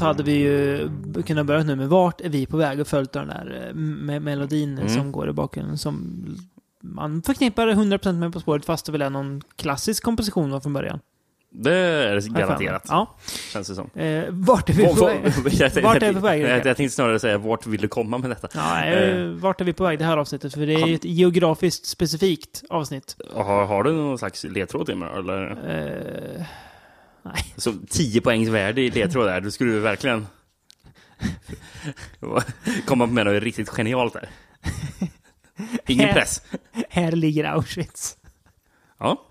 [0.00, 0.88] så hade vi ju
[1.26, 3.74] kunnat börja nu med Vart är vi på väg och följt den där eh,
[4.20, 4.88] melodin Mm.
[4.88, 6.24] som går i bakgrunden som
[6.82, 10.72] man förknippar 100% med På spåret fast det väl är någon klassisk komposition var från
[10.72, 11.00] början.
[11.52, 13.16] Det är garanterat, Ja.
[13.52, 13.90] känns det som.
[13.94, 15.20] Eh, vart är vi på väg?
[15.82, 16.42] Vart är vi på väg?
[16.42, 18.48] Jag, jag tänkte snarare säga, vart vill du komma med detta?
[18.54, 20.54] Ja, eh, vart är vi på väg det här avsnittet?
[20.54, 23.16] För det är ju ett geografiskt specifikt avsnitt.
[23.34, 25.50] Har, har du någon slags ledtråd till mig eller?
[25.50, 26.42] Eh,
[27.22, 27.54] nej.
[27.56, 30.26] Så 10 poängs värde i ledtråd där, då skulle du verkligen
[32.86, 34.28] komma med något riktigt genialt där.
[35.86, 36.42] Ingen Här- press.
[36.88, 38.16] Här ligger Auschwitz.
[38.98, 39.26] Ja,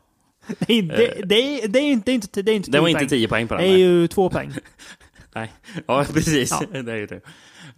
[0.67, 2.87] Nej, det, det, är- det är inte, det är inte, det är inte det var
[2.87, 3.09] inte poäng.
[3.09, 3.69] 10 poäng på Det den.
[3.69, 3.81] är nej.
[3.81, 4.53] ju två poäng.
[5.35, 5.51] Nej.
[5.87, 6.51] Ja, precis.
[6.51, 6.81] Ja.
[6.81, 7.21] Det är ju det.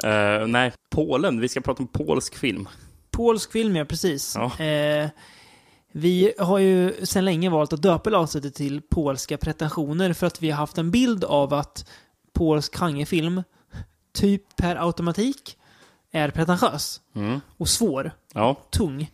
[0.04, 1.40] Eh, nej, Polen.
[1.40, 2.68] Vi ska prata om polsk film.
[3.12, 4.36] Polsk film, ja precis.
[4.36, 4.66] Ja.
[4.66, 5.10] Eh,
[5.92, 10.50] vi har ju sedan länge valt att döpa avsnittet till polska pretensioner för att vi
[10.50, 11.90] har haft en bild av att
[12.34, 13.44] polsk genrefilm,
[14.14, 15.58] typ per automatik,
[16.12, 17.40] är pretentiös Mm.
[17.58, 18.58] och svår, Ja.
[18.70, 19.12] tung.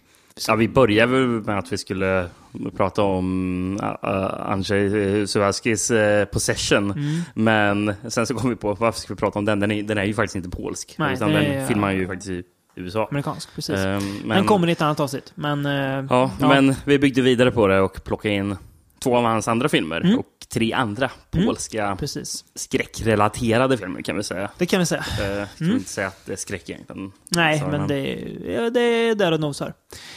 [0.47, 2.29] ja, vi började väl med att vi skulle
[2.77, 6.91] prata om uh, Andrzej Suwaskis uh, Possession.
[6.91, 7.21] Mm.
[7.33, 9.59] Men sen så kom vi på, varför ska vi prata om den?
[9.59, 10.95] Den är, den är ju faktiskt inte polsk.
[10.97, 12.43] Nej, utan den är- filmar ju faktiskt i
[12.77, 13.07] USA.
[13.11, 13.75] Amerikansk, precis.
[13.75, 15.65] Eh, Den kommer i ett annat avsnitt, men...
[15.65, 18.55] eh, Ja, men vi byggde vidare på det och plockade in
[19.03, 20.19] två av hans andra filmer Mm.
[20.19, 22.45] och tre andra polska Precis.
[22.55, 24.49] skräckrelaterade filmer kan vi säga.
[24.57, 25.05] Det kan vi säga.
[25.21, 27.11] Eh, Jag tror inte säga att det är skräck egentligen.
[27.29, 29.73] Nej, men det, är- ja, det är där och nosar.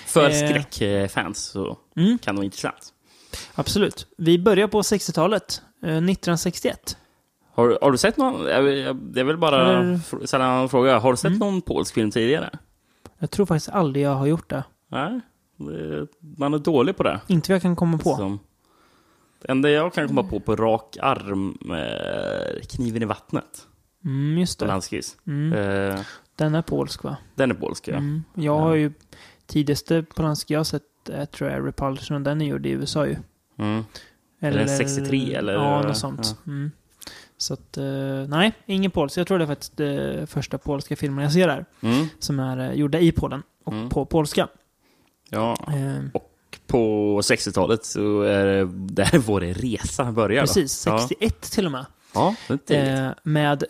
[0.07, 0.49] För Eh.
[0.49, 2.19] skräckfans så Mm.
[2.19, 2.93] kan det vara intressant.
[3.55, 4.07] Absolut.
[4.19, 5.63] Vi börjar på 60-talet.
[5.83, 6.97] eh, 1961.
[7.61, 8.45] Har, har du sett någon?
[8.45, 10.99] Det är väl bara Eller- sällan en fråga.
[10.99, 11.39] Har du sett Mm.
[11.39, 12.51] någon polsk film tidigare?
[13.19, 14.65] Jag tror faktiskt aldrig jag har gjort det.
[14.89, 15.21] Nej,
[16.39, 17.21] man är dålig på det.
[17.27, 18.17] Inte vad jag kan komma på.
[18.17, 18.39] Som,
[19.43, 23.67] det enda jag kan komma på på rak arm är Kniven i vattnet.
[24.05, 24.65] Mm, just det.
[24.65, 25.17] Polanskis.
[25.27, 25.53] Mm.
[25.53, 26.01] Eh,
[26.37, 27.17] Den är polsk va?
[27.35, 27.95] den är polsk, ja.
[27.97, 28.25] Mm.
[28.35, 28.93] Jag har ju
[29.47, 33.07] tidigaste Polanski jag har sett är, tror jag Repulsion och den är gjord i USA
[33.07, 33.17] ju.
[33.59, 33.85] Mm.
[34.41, 35.53] Är den 63 eller?
[35.53, 36.37] Ja, något sånt.
[36.47, 36.71] Mm.
[37.41, 37.85] Så att, eh,
[38.29, 39.17] nej, ingen polsk.
[39.19, 41.65] Jag tror det är faktiskt det första polska filmen jag ser där.
[41.81, 42.07] Mm.
[42.19, 43.89] Som är eh, gjorda i Polen och Mm.
[43.89, 44.49] på polska.
[45.31, 46.21] Ja, Eh,
[46.67, 50.41] på 60-talet så är det där vår resa börjar.
[50.43, 50.47] då.
[50.47, 50.99] precis, Ja.
[50.99, 51.87] 61 till och med.
[52.15, 52.35] Ja,
[52.67, 53.07] det är.
[53.07, 53.65] Eh, med,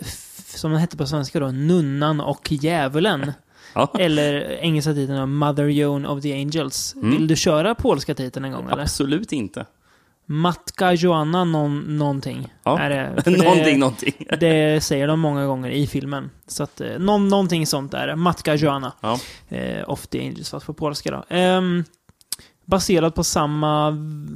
[0.46, 3.32] som den hette på svenska då, Nunnan och Djävulen.
[3.74, 3.90] Ja.
[3.98, 6.94] Eller engelska titeln Mother Joan of the Angels.
[6.94, 7.10] Mm.
[7.10, 8.82] Vill du köra polska titeln en gång eller?
[8.82, 9.66] Absolut inte.
[10.32, 12.54] Matka Joanna någon, någonting.
[12.62, 12.78] Ja.
[12.78, 14.26] Är det, någonting, det, någonting.
[14.40, 16.30] det säger de många gånger i filmen.
[16.46, 18.16] Så att, eh, någon, någonting sånt är det.
[18.16, 18.92] Matka Joanna.
[19.00, 19.18] Ja.
[19.48, 21.24] Eh, of the Angels, fast på polska då.
[21.36, 21.84] Ehm,
[22.64, 23.90] baserad på samma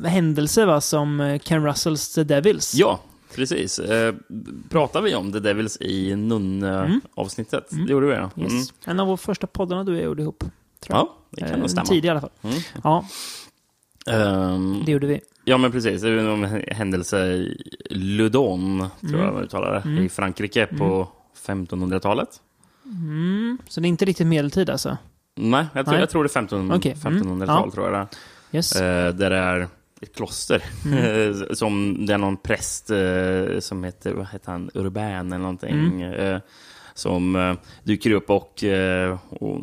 [0.07, 2.75] händelse va, som eh, Ken Russells The Devils.
[2.75, 3.01] ja,
[3.35, 3.79] precis.
[3.79, 4.15] Eh,
[4.71, 7.73] pratar vi om The Devils i Nun-avsnittet?
[7.73, 7.87] Mm.
[7.87, 8.31] Det gjorde vi, ja.
[8.37, 8.57] Mm.
[8.57, 8.73] Yes.
[8.85, 10.39] En av våra första poddarna du och jag gjorde ihop.
[10.81, 11.07] Tror jag.
[11.07, 11.87] Ja, det kan Eh, nog stämma.
[11.87, 12.31] Tidig i alla fall.
[12.43, 12.57] Mm.
[12.85, 13.05] Ja,
[14.07, 15.21] Ehm, det gjorde vi.
[15.45, 16.03] Ja, men precis.
[16.03, 19.25] Det är ju en händelse i Ludon, tror Mm.
[19.25, 20.05] jag man uttalar det, Mm.
[20.05, 21.09] i Frankrike på
[21.47, 22.29] 1500-talet.
[22.85, 23.59] Mm.
[23.69, 24.97] Så det är inte riktigt medeltid alltså?
[25.37, 26.01] Nej, jag tror, Nej.
[26.03, 27.23] jag tror det är 15, Okej, mm.
[27.23, 27.71] 1500-tal, Ja.
[27.75, 28.57] tror jag det är.
[28.57, 28.77] Yes.
[28.81, 29.69] Eh, där det är
[30.01, 30.63] ett kloster.
[30.87, 31.35] Mm.
[31.55, 36.03] som det är någon präst eh, som heter, vad heter han, Urban eller någonting.
[36.03, 36.41] Eh,
[36.95, 39.61] som eh, dyker upp och, eh, och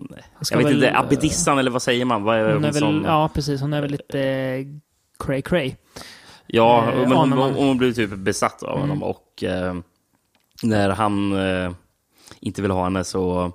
[0.52, 2.24] jag vet väl, inte, abbedissan eller vad säger man?
[2.24, 3.62] Vad är Hon hon är väl, som, ja, precis.
[3.62, 4.66] Hon är väl lite eh,
[5.25, 5.75] cray cray.
[6.47, 8.81] ja, eh, men hon, hon, blir typ besatt av Mm.
[8.89, 9.73] honom och eh,
[10.63, 11.71] när han eh,
[12.39, 13.51] inte vill ha henne så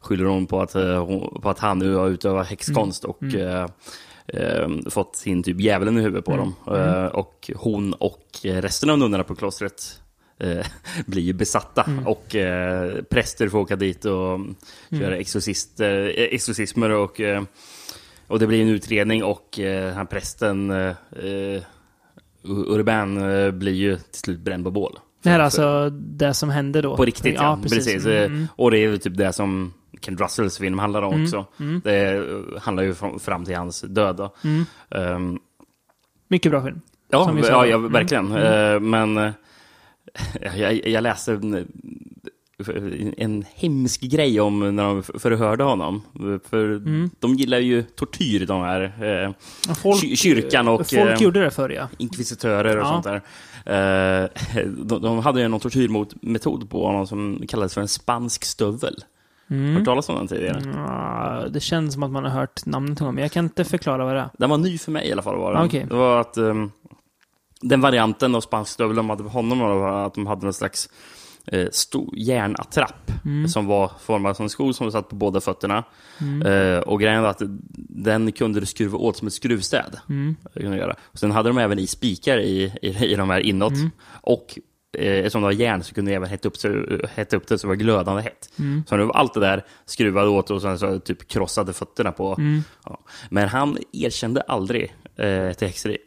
[0.00, 1.06] skyller hon på att, eh,
[1.42, 3.40] på att han nu har utövat häxkonst och Mm.
[3.46, 3.66] eh,
[4.26, 6.44] eh, fått sin typ djävulen i huvudet på Mm.
[6.66, 6.74] dem.
[6.76, 10.00] Eh, och hon och resten av nunnorna på klostret
[11.06, 12.06] blir ju besatta Mm.
[12.06, 14.40] och eh, präster får åka dit och
[14.88, 17.42] göra exorcist, eh, exorcismer och, eh,
[18.28, 21.62] och det blir en utredning och eh, här prästen eh, eh,
[22.44, 24.98] Urban eh, blir ju till slut bränd på bål.
[25.22, 26.96] Det här är alltså det som hände då?
[26.96, 27.58] På riktigt, ja.
[27.62, 28.06] precis.
[28.06, 28.46] Eh, Mm.
[28.56, 31.46] Och det är ju typ det som Ken Russells film handlar om Mm, också.
[31.60, 31.80] mm.
[31.84, 32.24] Det
[32.62, 34.30] handlar ju fram- till hans död.
[34.44, 34.64] Mm.
[34.90, 35.38] Ehm,
[36.28, 36.80] Mycket bra film.
[37.10, 38.26] ja, ja, ja, Mm, verkligen.
[38.32, 38.74] mm.
[38.74, 39.32] Eh, men
[40.56, 41.40] jag, jag läste
[43.16, 46.02] en, hemsk grej om när de förhörde honom.
[46.50, 47.10] För Mm.
[47.18, 48.82] de gillar ju tortyr, de här
[49.26, 51.88] eh, Folk, ky- kyrkan och folk eh, gjorde det förr ja.
[51.98, 52.88] inkvisitörer och Ja.
[53.02, 53.22] sånt där.
[54.24, 54.28] Eh,
[54.78, 58.94] de, de hade ju någon tortyrmetod på honom som kallades för en spansk stövel.
[59.50, 59.76] Mm.
[59.76, 60.62] hört talas om den tidigare?
[60.76, 64.04] Ja, det känns som att man har hört namnet gång, men jag kan inte förklara
[64.04, 64.28] vad det är.
[64.38, 65.36] Den var ny för mig i alla fall.
[65.36, 65.64] Var den.
[65.66, 65.86] Okej.
[65.88, 66.70] Det var att ehm,
[67.60, 70.88] den varianten av spansk stövel de hade på honom var att de hade någon slags
[71.46, 73.12] eh, stor järnattrapp
[73.48, 75.84] som var formad som en sko som satt på båda fötterna.
[76.44, 77.42] Eh, och grejen var att
[77.88, 79.96] den kunde du skruva åt som ett skruvstäd.
[80.54, 80.96] Det kunde du göra.
[81.02, 83.72] Och sen hade de även i spikar i, i, i de här inåt.
[84.10, 84.58] Och
[84.98, 87.58] eh, eftersom det var järn så kunde du även hetta upp, så, hetta upp det
[87.58, 88.50] så det var glödande hett.
[88.88, 92.36] Så nu var allt det där skruvade åt och sen så typ krossade fötterna på.
[92.84, 93.00] Ja.
[93.30, 95.98] Men han erkände aldrig eh, till häxeri.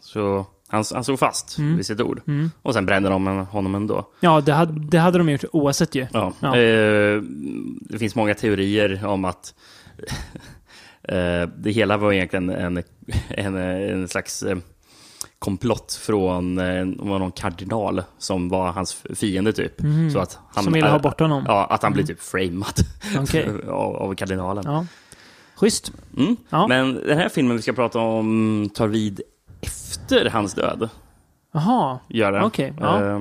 [0.00, 2.22] Så han, han stod fast vid sitt ord.
[2.62, 4.08] Och sen brände de honom ändå.
[4.20, 6.06] Ja, det hade, det hade de gjort oavsett ju.
[6.12, 6.32] Ja.
[6.40, 6.56] Ja.
[6.56, 7.22] Eh,
[7.80, 9.54] det finns många teorier om att
[11.02, 12.82] eh, det hela var egentligen en,
[13.28, 14.58] en, en slags eh,
[15.38, 19.74] komplott från eh, var någon kardinal som var hans fiende typ.
[20.12, 20.64] Så att han.
[20.64, 21.44] Som ville ha bort honom.
[21.46, 22.74] Ja, att han blev typ framad
[23.18, 23.48] Okej.
[23.68, 24.64] av, av kardinalen.
[24.66, 24.86] Ja.
[25.56, 25.92] Schysst.
[26.16, 26.36] Mm.
[26.50, 26.66] Ja.
[26.66, 29.20] Men den här filmen vi ska prata om tar vid
[29.60, 30.88] efter hans död.
[31.52, 31.98] Jaha.
[32.44, 33.04] Okej, ja.
[33.04, 33.20] Eh,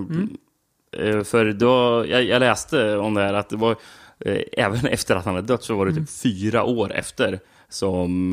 [1.07, 3.75] eh, För då, jag, jag läste om det här att det var,
[4.19, 6.06] eh, även efter att han hade dött så var det Mm.
[6.06, 7.39] typ fyra år efter
[7.71, 8.30] som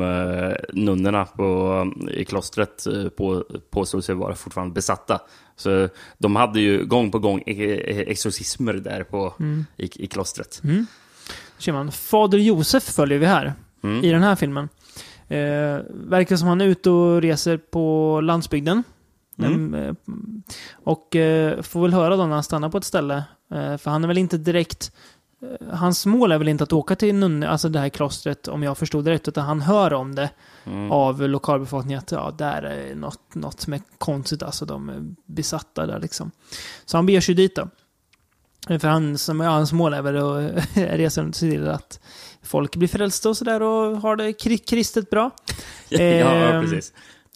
[0.73, 2.87] nunnorna på, i klostret
[3.17, 5.19] på, påstod sig vara fortfarande besatta.
[5.55, 9.65] Så de hade ju gång på gång e- e- exorcismer där på, Mm.
[9.77, 10.61] i, i klostret.
[11.57, 11.91] Ser man.
[11.91, 13.53] Fader Josef följer vi här.
[13.83, 14.03] Mm.
[14.03, 14.69] I den här filmen.
[15.27, 18.83] Eh, verkar som han är ute och reser på landsbygden.
[19.39, 19.73] Mm.
[19.73, 19.93] Eh,
[20.73, 23.23] och eh, får väl höra då när han stannar på ett ställe.
[23.51, 24.91] Eh, för han är väl inte direkt...
[25.41, 28.63] Eh, hans mål är väl inte att åka till Nunne, alltså det här klostret, om
[28.63, 30.29] jag förstod det rätt, utan han hör om det
[30.65, 30.91] Mm.
[30.91, 35.85] av lokalbefolkningen att ja, där är något, något som är konstigt, alltså de är besatta
[35.85, 36.31] där liksom.
[36.85, 37.67] Så han beger sig dit då.
[38.69, 41.67] Eh, För han, som, ja, hans mål är väl att resa runt och se till
[41.67, 41.99] att
[42.43, 45.31] folk blir frälsta och sådär och har det kri- kristet bra.
[45.89, 46.93] ja, Ehm, precis.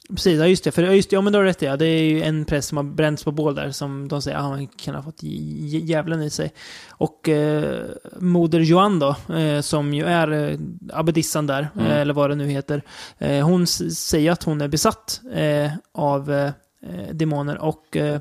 [0.10, 0.72] Precis, ja just det.
[0.72, 1.78] För, ja, just det, ja men då har rätt ja.
[1.78, 4.44] Det är ju en präst som har bränts på bål där som de säger, ja
[4.44, 6.54] han kan ha fått dj- dj- djävulen i sig.
[6.89, 7.86] Och eh,
[8.19, 10.57] moder Joan då, eh, som ju är eh,
[10.94, 11.88] abbedissan där, Mm.
[11.88, 12.81] eh, eller vad det nu heter.
[13.18, 16.51] Eh, hon säger att hon är besatt eh, av eh,
[16.84, 18.19] eh, demoner och eh,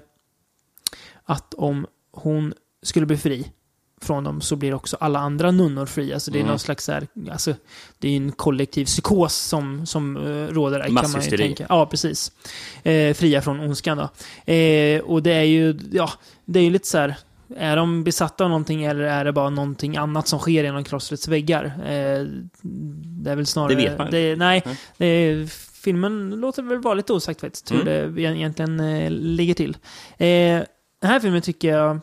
[1.25, 3.47] att om hon skulle bli fri
[4.03, 6.15] från dem så blir också alla andra nunnor fria.
[6.15, 6.49] Alltså det är Mm.
[6.51, 7.55] någon slags så här, alltså,
[7.99, 10.85] det är en kollektiv psykos som, som uh, råder där.
[10.87, 11.67] kan man ju tänka.
[11.69, 12.33] Ja, precis.
[12.83, 14.09] Eh, fria från ondskan då.
[14.53, 16.11] Eh, och det är ju, ja,
[16.45, 17.15] det är ju lite så här,
[17.57, 21.29] är de besatta av någonting eller är det bara någonting annat som sker genom klostrets
[21.29, 21.65] väggar?
[21.65, 22.27] Eh,
[23.23, 23.75] det är väl snarare...
[23.75, 24.77] Det vet man det, Nej, Nej.
[24.99, 25.47] det är,
[25.83, 28.15] filmen låter väl vara lite osagt faktiskt, hur Mm.
[28.15, 29.77] det egentligen eh, ligger till.
[30.19, 30.63] Eh,
[31.01, 32.01] den här filmen tycker jag...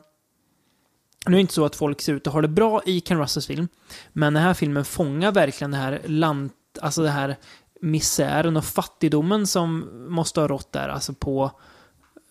[1.27, 3.19] Nu är det inte så att folk ser ut att ha det bra i Ken
[3.19, 3.67] Russells film,
[4.13, 6.49] men den här filmen fångar verkligen det här land...
[6.81, 7.35] Alltså det här
[7.81, 11.51] misären och fattigdomen som måste ha rått där, alltså på...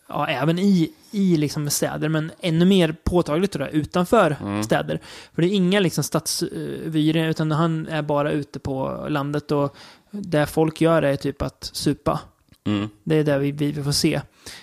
[0.09, 4.63] Ja, även i, i liksom städer, men ännu mer påtagligt tror jag, utanför Mm.
[4.63, 5.01] städer.
[5.35, 9.77] För det är inga liksom stadsvyer, utan han är bara ute på landet och
[10.11, 12.21] det folk gör är typ att supa.
[12.65, 12.89] Mm.
[13.05, 14.21] Det är det vi, vi får se.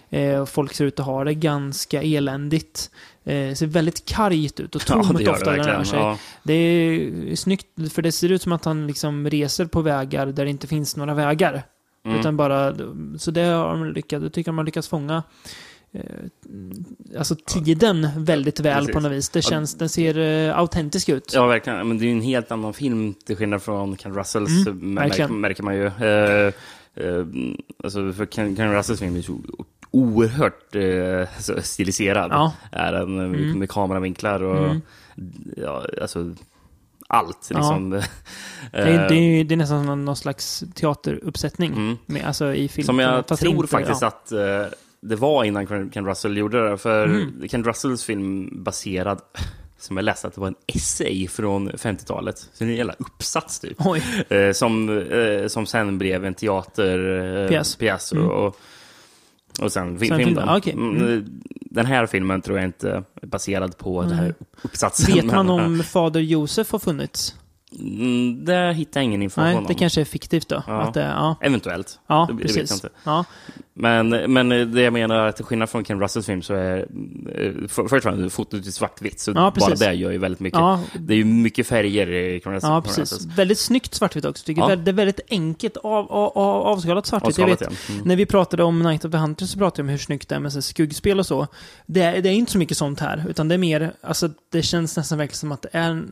[0.09, 2.91] Eh, folk ser ut att ha det ganska eländigt.
[3.25, 5.85] Eh, ser väldigt kargt ut och Ja, tomt det gör ofta det verkligen.
[5.85, 5.99] sig.
[5.99, 6.17] Ja.
[6.43, 10.45] Det är snyggt, för det ser ut som att han liksom reser på vägar där
[10.45, 11.63] det inte finns några vägar.
[12.05, 12.19] Mm.
[12.19, 12.75] Utan bara,
[13.17, 15.23] så det har de lyckats, jag tycker de har lyckats fånga
[15.91, 16.01] eh,
[17.17, 18.93] alltså tiden väldigt väl precis.
[18.93, 19.29] på något vis.
[19.29, 19.49] Det Ja.
[19.49, 20.17] känns, den ser
[20.49, 21.31] eh, autentisk ut.
[21.33, 21.87] Ja, verkligen.
[21.87, 25.09] Men det är ju en helt annan film till skillnad från Ken Russells, Mm, märker,
[25.09, 25.41] verkligen.
[25.41, 25.85] märker man ju.
[25.85, 26.53] Eh,
[26.95, 27.25] eh,
[27.83, 29.39] alltså, för Ken, Ken Russells film är så
[29.93, 32.31] oerhört eh, alltså, stiliserad.
[32.31, 32.53] Ja.
[32.71, 33.59] Är den, med, Mm.
[33.59, 34.81] med kameravinklar och Mm.
[35.57, 36.35] ja, alltså,
[37.07, 37.47] allt.
[37.51, 37.57] Ja.
[37.57, 37.89] Liksom.
[37.89, 38.03] Det,
[38.71, 41.71] är, det, är, det är nästan som någon slags teateruppsättning.
[41.73, 41.97] Mm.
[42.05, 42.85] Med, alltså i film.
[42.85, 44.07] Som jag Fast tror inte- faktiskt ja.
[44.07, 44.65] att eh,
[45.01, 46.77] det var innan Ken Russell gjorde det.
[46.77, 47.47] För Mm.
[47.49, 49.21] Ken Russells film baserad,
[49.77, 52.37] som jag läste att det var en essay från 50-talet.
[52.37, 53.77] Så det är en jävla uppsats typ.
[54.29, 58.11] Eh, som, eh, som sen blev en teaterpjäs.
[58.11, 58.29] Eh, Mm.
[58.31, 58.57] och,
[59.61, 60.17] och, sen, Sen film.
[60.17, 60.41] film, då.
[60.41, 60.73] ah, okej.
[60.73, 65.15] Mm, Den här filmen tror jag inte är baserad på den här uppsatsen.
[65.15, 67.35] Vet man om Fader Josef har funnits?
[67.79, 69.79] Mm, där hittar jag ingen information Nej, det om.
[69.79, 70.63] kanske är fiktivt då.
[70.67, 70.81] Ja.
[70.81, 71.99] Att det, ja, Eventuellt.
[72.07, 72.83] ja det- det vet jag precis.
[72.83, 72.95] inte.
[73.03, 73.25] Ja,
[73.73, 76.77] Men, men det jag menar är att till skillnad från Ken Russells film så är
[76.77, 79.19] eh, för, först och främst fotot i svartvitt.
[79.19, 79.79] Så Ja, bara precis.
[79.79, 80.59] det gör ju väldigt mycket.
[80.59, 82.69] ja, Det är ju mycket färger i Ken Russell.
[82.69, 83.25] ja, precis.
[83.25, 84.45] Väldigt snyggt svartvitt också.
[84.45, 84.69] Tycker Ja.
[84.69, 84.79] jag.
[84.79, 87.37] Det är väldigt enkelt av, av, av, avskalat svartvitt.
[87.37, 87.93] Jag Avskalat, vet, ja.
[87.93, 88.07] Mm.
[88.07, 90.35] När vi pratade om Night of the Hunter så pratade vi om hur snyggt det
[90.35, 91.47] är med så skuggspel och så.
[91.85, 94.61] Det är, det är inte så mycket sånt här, utan det är mer, alltså det
[94.61, 96.03] känns nästan verkligen som att det är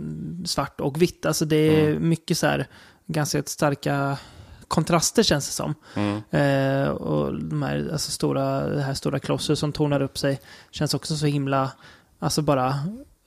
[0.46, 1.26] svart och vitt.
[1.26, 2.10] Alltså det är Mm.
[2.10, 2.68] mycket så här,
[3.08, 4.18] ganska starka
[4.68, 5.76] kontraster känns det som.
[5.96, 6.22] Mm.
[6.32, 10.40] Eh, och de här, alltså stora, det här stora klosser som tornar upp sig
[10.72, 11.72] känns också så himla,
[12.20, 12.76] alltså bara,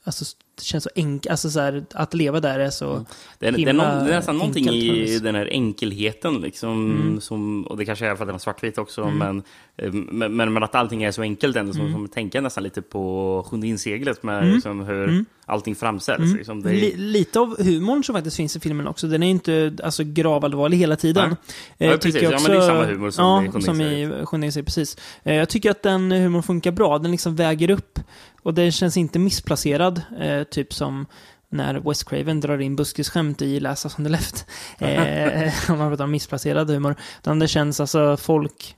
[0.03, 0.25] alltså
[0.55, 3.05] det känns så enkelt, alltså så här, att leva där är så Mm.
[3.39, 7.21] Det är, det, är någon, det är nästan någonting i den här enkelheten, liksom, Mm.
[7.21, 9.17] som, och det kanske är för att den är svartvit också, Mm.
[9.17, 9.43] men,
[9.77, 9.91] eh,
[10.29, 11.93] men, men, att allting är så enkelt ändå, som, Mm.
[11.93, 14.53] som tänker nästan lite på Sjunde inseglet med Mm.
[14.55, 15.25] liksom, hur Mm.
[15.45, 16.19] allting framställs.
[16.23, 16.35] Mm.
[16.37, 16.61] Liksom.
[16.61, 19.07] Det är, Li, lite av humorn som faktiskt finns i filmen också.
[19.07, 21.31] Den är inte alltså, gravallvarlig hela tiden.
[21.31, 21.37] Eh,
[21.77, 22.13] Ja, jag precis.
[22.13, 24.97] tycker Ja, men det är samma humor som ja, i som i Sjunde inseglet, precis.
[25.23, 26.97] Eh, jag tycker att den humorn funkar bra.
[26.99, 27.99] Den liksom väger upp.
[28.43, 30.01] Och den känns inte missplacerad.
[30.45, 31.05] Eh, typ som
[31.49, 34.45] när Wes Craven drar in buskisskämt i Läsa som det left.
[34.77, 36.95] Eh, om man pratar om missplacerad humor.
[37.21, 38.75] Utan det känns alltså folk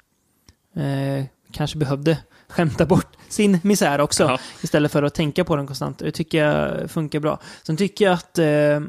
[0.75, 2.17] eh, kanske behövde
[2.49, 4.23] skämta bort sin misär också.
[4.23, 4.39] Ja.
[4.61, 5.99] Istället för att tänka på den konstant.
[5.99, 7.39] Det tycker jag funkar bra.
[7.63, 8.81] Sen tycker jag att, eh,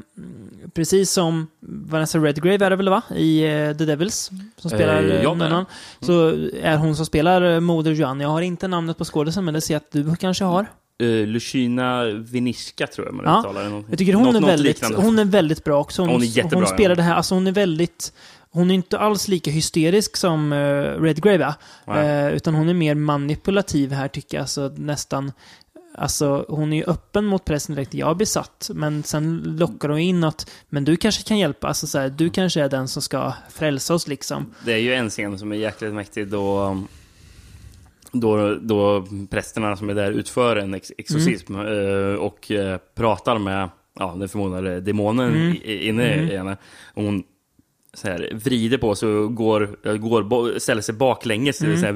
[0.73, 3.01] precis som Vanessa Redgrave är det väl va?
[3.15, 5.65] I eh, The Devils, som spelar Eh, eh, ja, nunnan.
[5.99, 6.27] Så
[6.61, 8.23] är hon som spelar eh, Moder Joanne.
[8.23, 10.65] Jag har inte namnet på skådisen, men det ser jag att du kanske har.
[11.01, 13.39] Uh, Lucina Viniska tror jag man Ja.
[13.39, 13.83] uttalar.
[13.89, 16.01] Jag tycker hon, Något- är, väldigt, hon är väldigt bra också.
[16.01, 16.73] Hon, Hon är jättebra, hon ja.
[16.73, 18.13] spelar det här, alltså hon är väldigt...
[18.51, 21.53] Hon är inte alls lika hysterisk som uh, Redgrave är.
[21.87, 22.07] Nej.
[22.27, 24.41] Eh, utan hon är mer manipulativ här tycker jag.
[24.41, 25.31] Alltså nästan...
[25.97, 27.93] Alltså hon är ju öppen mot pressen direkt.
[27.93, 28.69] Jag är besatt.
[28.73, 31.67] Men sen lockar hon in att men du kanske kan hjälpa.
[31.67, 34.53] Alltså så här, du kanske är den som ska frälsa oss liksom.
[34.65, 36.77] Det är ju en scen som är jäkligt mäktig då,
[38.11, 41.67] då, då prästerna som är där utför en ex exorcism Mm.
[42.13, 45.57] eh, och eh, pratar med ja, den förmodade demonen Mm.
[45.63, 46.29] inne Mm.
[46.31, 46.57] i henne.
[46.93, 47.23] Och hon
[47.93, 51.77] så här, vrider på sig och går, eh, går, ställer sig baklänges, Mm.
[51.77, 51.93] så här,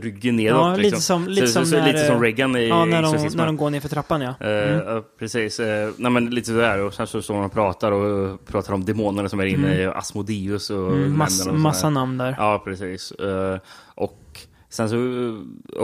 [0.00, 0.60] ryggen nedåt.
[0.60, 1.00] Ja, lite liksom.
[1.00, 3.56] som, lite så, som så, när, lite som Reagan i Ja, när de, när de
[3.56, 4.34] går ner för trappan ja.
[4.40, 4.78] Mm.
[4.86, 5.60] ja, precis.
[5.60, 6.82] Uh, nej, men lite sådär.
[6.82, 9.96] Och sen så står de och pratar och pratar om demonerna som är inne Mm.
[9.98, 12.34] Asmodeus och Mm, mass, massa namn där.
[12.38, 13.10] Ja, precis.
[13.12, 13.58] Eh,
[13.94, 14.22] och
[14.76, 14.96] sen så,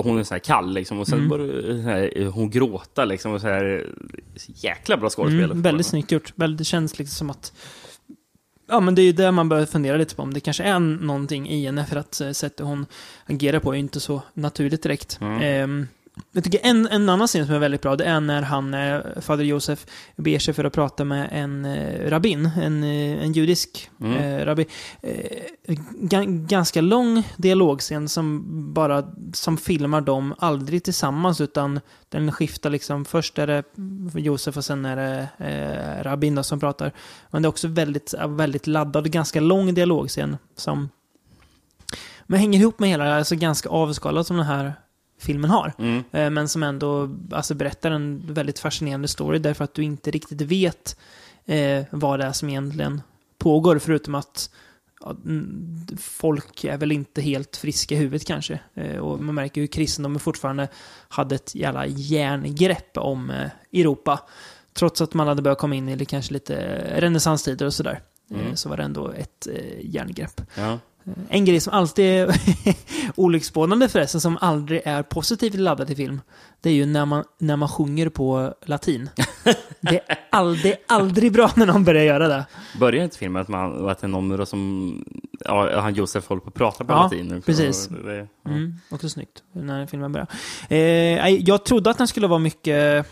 [0.02, 1.28] hon är så här kall liksom, och sen Mm.
[1.28, 3.86] börjar här, hon gråta liksom, och så här,
[4.46, 5.44] jäkla bra skådespel.
[5.44, 6.32] Mm, väldigt snyggt gjort.
[6.58, 7.52] Det känns liksom som att...
[8.68, 10.22] Ja, men det är ju det man bör fundera lite på.
[10.22, 12.86] Om det kanske är någonting i henne för att eh, sättet hon
[13.26, 15.18] agerar på är ju inte så naturligt direkt.
[15.20, 15.40] Mm.
[15.42, 15.86] Ehm,
[16.32, 19.00] jag tycker en, en annan scen som är väldigt bra, det är när han, eh,
[19.20, 23.90] fader Josef, ber sig för att prata med en eh, rabbin, en, eh, en judisk
[24.00, 24.16] Mm.
[24.16, 24.66] eh, rabbi.
[25.02, 25.40] Eh,
[26.00, 28.42] ga- ganska lång dialogscen som
[28.74, 33.62] bara, som filmar dem aldrig tillsammans, utan den skiftar liksom, först är det
[34.20, 36.92] Josef och sen är det eh, rabbin då som pratar.
[37.30, 40.88] Men det är också väldigt, väldigt laddad ganska lång dialogscen som
[42.26, 44.72] men hänger ihop med hela, alltså ganska avskalat som den här
[45.22, 45.72] filmen har.
[45.78, 46.04] Mm.
[46.12, 50.40] Eh, Men som ändå alltså, berättar en väldigt fascinerande story därför att du inte riktigt
[50.40, 50.96] vet
[51.44, 53.02] eh, vad det är som egentligen
[53.38, 54.50] pågår förutom att
[55.04, 55.16] ja,
[55.98, 58.58] folk är väl inte helt friska i huvudet kanske.
[58.74, 60.68] Eh, och man märker hur kristendomen fortfarande
[61.08, 64.20] hade ett jävla järngrepp om eh, Europa.
[64.74, 68.00] Trots att man hade börjat komma in i kanske lite renässanstider och sådär.
[68.30, 68.56] Eh, Mm.
[68.56, 70.40] Så var det ändå ett eh, järngrepp.
[70.54, 70.78] Ja.
[71.28, 72.36] En grej som alltid är
[73.16, 76.20] olycksbådande förresten, som aldrig är positivt laddad i film,
[76.60, 79.10] det är ju när man, när man sjunger på latin.
[79.84, 82.44] Det är, all, det är aldrig bra när någon börjar göra det.
[82.80, 85.04] Börjar inte filmen att, man, att det är någon som,
[85.44, 87.88] ja, han Josef håller på att prata på Ja, latin precis.
[87.88, 88.50] Det, ja.
[88.50, 90.26] Mm, också snyggt när filmen börjar.
[90.68, 93.06] Eh, jag trodde att den skulle vara mycket...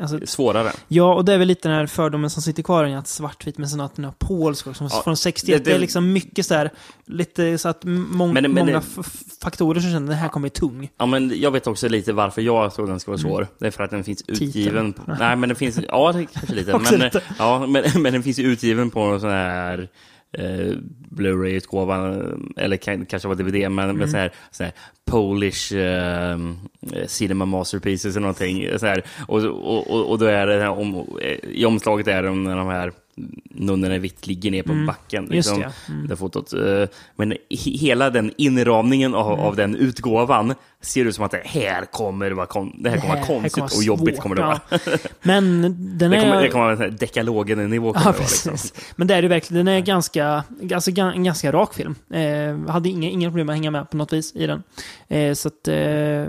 [0.00, 0.72] Alltså, Svårare.
[0.88, 3.56] ja, och det är väl lite den här fördomen som sitter kvar i att svartvit,
[3.56, 5.64] den har polsk också, Ja, från 61.
[5.64, 6.70] Det, det- är liksom mycket så här,
[7.06, 9.02] lite så att mång, Men men många det-
[9.42, 10.90] faktorer som känner att den här kommer bli tung.
[10.98, 13.46] Ja, men jag vet också lite varför jag tror den ska vara svår.
[13.58, 14.92] Det är för att den finns utgiven.
[14.92, 15.78] På, nej, men den finns...
[15.88, 16.78] Ja, kanske lite.
[16.78, 17.22] Men, lite.
[17.38, 19.88] Ja, men, men den finns utgiven på en sån här
[20.38, 20.76] eh,
[21.10, 22.16] Blu-ray-utgåva,
[22.56, 23.96] eller kan, kanske var DVD, men Mm.
[23.96, 24.74] med sån här, sån här
[25.04, 26.38] Polish eh,
[27.06, 28.78] Cinema Masterpieces eller någonting.
[28.78, 29.02] Så här.
[29.28, 31.06] Och, och, och, då är det, här om,
[31.52, 32.92] i omslaget är det när de här
[33.50, 34.86] nunnorna i vitt ligger ner på Mm.
[34.86, 35.22] backen.
[35.22, 35.94] Just Liksom, det, ja.
[35.94, 36.08] Mm.
[36.08, 36.52] det fotot.
[36.52, 36.84] Eh,
[37.16, 41.84] Men he- hela den inramningen av, av den utgåvan ser ut som att det här
[41.84, 44.60] kommer vara, kon- det här kommer vara konstigt kommer vara och jobbigt kommer det vara.
[44.70, 44.78] ja.
[45.22, 45.62] Men
[45.98, 46.20] den Det är...
[46.20, 47.92] kommer, det kommer vara här dekalogen-nivå.
[48.04, 48.54] Ja, det liksom.
[48.96, 49.64] Men det är det verkligen.
[49.66, 51.94] Den är ganska, alltså, en ganska rak film.
[52.10, 54.62] Eh, hade inga, inga problem att hänga med på något vis i den.
[55.08, 56.24] Eh, så att, eh,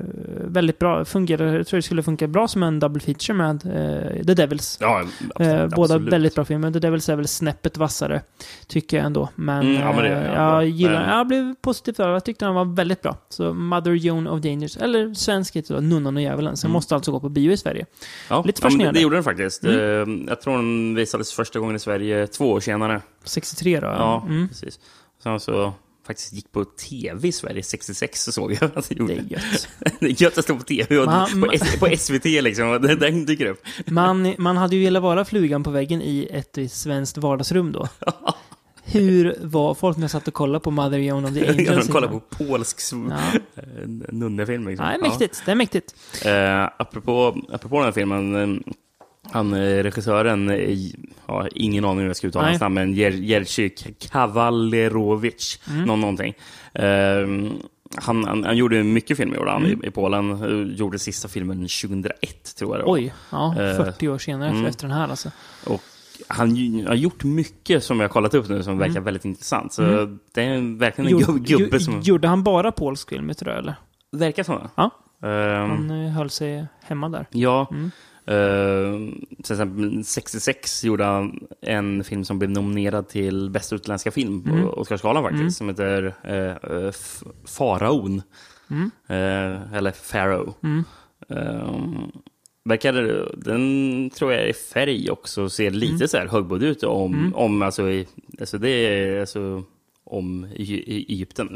[0.45, 1.05] väldigt bra.
[1.05, 4.77] Fungerar, jag tror det skulle funka bra som en double feature med eh, The Devils.
[4.81, 6.13] Ja, Eh, absolut, båda absolut.
[6.13, 6.71] väldigt bra filmer.
[6.71, 8.21] The Devils är väl snäppet vassare,
[8.67, 9.29] tycker jag ändå.
[9.35, 10.35] Men, Mm, ja, men det eh, jag.
[10.35, 12.15] jag gillar Men- Jag blev positivt överraskad.
[12.15, 13.17] Jag tyckte den var väldigt bra.
[13.29, 16.57] Så Mother Joan of Dangers, eller svensk heter det Nunnan och Djävulen.
[16.57, 16.73] Sen Mm.
[16.73, 17.85] måste alltså gå på bio i Sverige.
[17.85, 18.99] Ja, lite ja, men det, fascinerande.
[18.99, 19.63] det gjorde den faktiskt.
[19.63, 20.19] Mm.
[20.23, 23.01] Eh, Jag tror den visades första gången i Sverige två år senare.
[23.23, 23.87] 63 då?
[23.87, 24.47] Ja, Mm.
[24.49, 24.79] precis.
[25.23, 25.73] Som så
[26.07, 29.13] faktiskt gick på tv i Sverige 66 så såg jag att det gjorde.
[29.13, 29.67] Det är gött.
[29.99, 31.47] Det är gött att stå på tv och Man- på,
[31.79, 33.61] på SVT liksom, den dyker upp.
[33.85, 37.87] Man, man hade ju velat vara flugan på väggen i ett svenskt vardagsrum då.
[38.85, 41.87] Hur var folk när jag satt och kollade på Mother Young of the Angels?
[41.87, 42.19] Kollar innan?
[42.19, 43.17] på polsk Ja.
[44.09, 44.67] nunnefilm.
[44.67, 44.85] Liksom.
[45.01, 45.41] Mäktigt.
[45.45, 45.95] Det är mäktigt.
[46.25, 46.29] Ja.
[46.63, 48.73] Eh, apropå, apropå den här filmen, eh,
[49.31, 50.77] han eh, regissören, eh,
[51.25, 53.69] har ingen aning hur jag ska uttala hans namn, men Jer- Jerzy
[54.11, 55.83] Kawalerovic, Mm.
[55.85, 56.33] någon, någonting.
[56.73, 57.27] Eh,
[57.95, 60.75] han, han, han gjorde mycket filmer gjorde han, i, i Polen.
[60.77, 62.93] Gjorde sista filmen 2001, tror jag det var.
[62.93, 64.65] Oj, ja, Eh, 40 år senare mm.
[64.65, 65.31] efter den här alltså.
[65.65, 65.81] Och
[66.27, 66.49] han
[66.87, 69.73] har gjort mycket som jag har kollat upp nu som verkar väldigt intressant.
[69.73, 69.81] Så
[70.33, 72.01] det är verkligen en Gjorde- gub- gubbe som...
[72.01, 73.75] Gjorde han bara polsk film, tror jag, eller?
[74.11, 74.69] Verkar så.
[74.75, 74.89] Ja.
[75.23, 77.25] Ehm, Han eh, höll sig hemma där.
[77.31, 77.67] Ja.
[77.71, 77.91] Mm.
[78.29, 79.09] Uh,
[79.43, 84.49] till exempel 66 gjorde han en film som blev nominerad till bästa utländska film på
[84.49, 84.67] Mm.
[84.67, 86.91] Oscarsgalan faktiskt, som heter uh,
[87.47, 88.21] Faraon.
[88.69, 88.91] Mm.
[89.07, 90.53] Eh, eller Pharaoh.
[90.63, 90.83] Mm.
[91.27, 92.11] Um,
[92.65, 92.93] verkar,
[93.37, 96.07] den tror jag är färg också, ser lite Mm.
[96.07, 98.07] så här högbudd ut om, om alltså, i,
[98.39, 99.63] alltså det är alltså
[100.03, 101.47] om Egypten,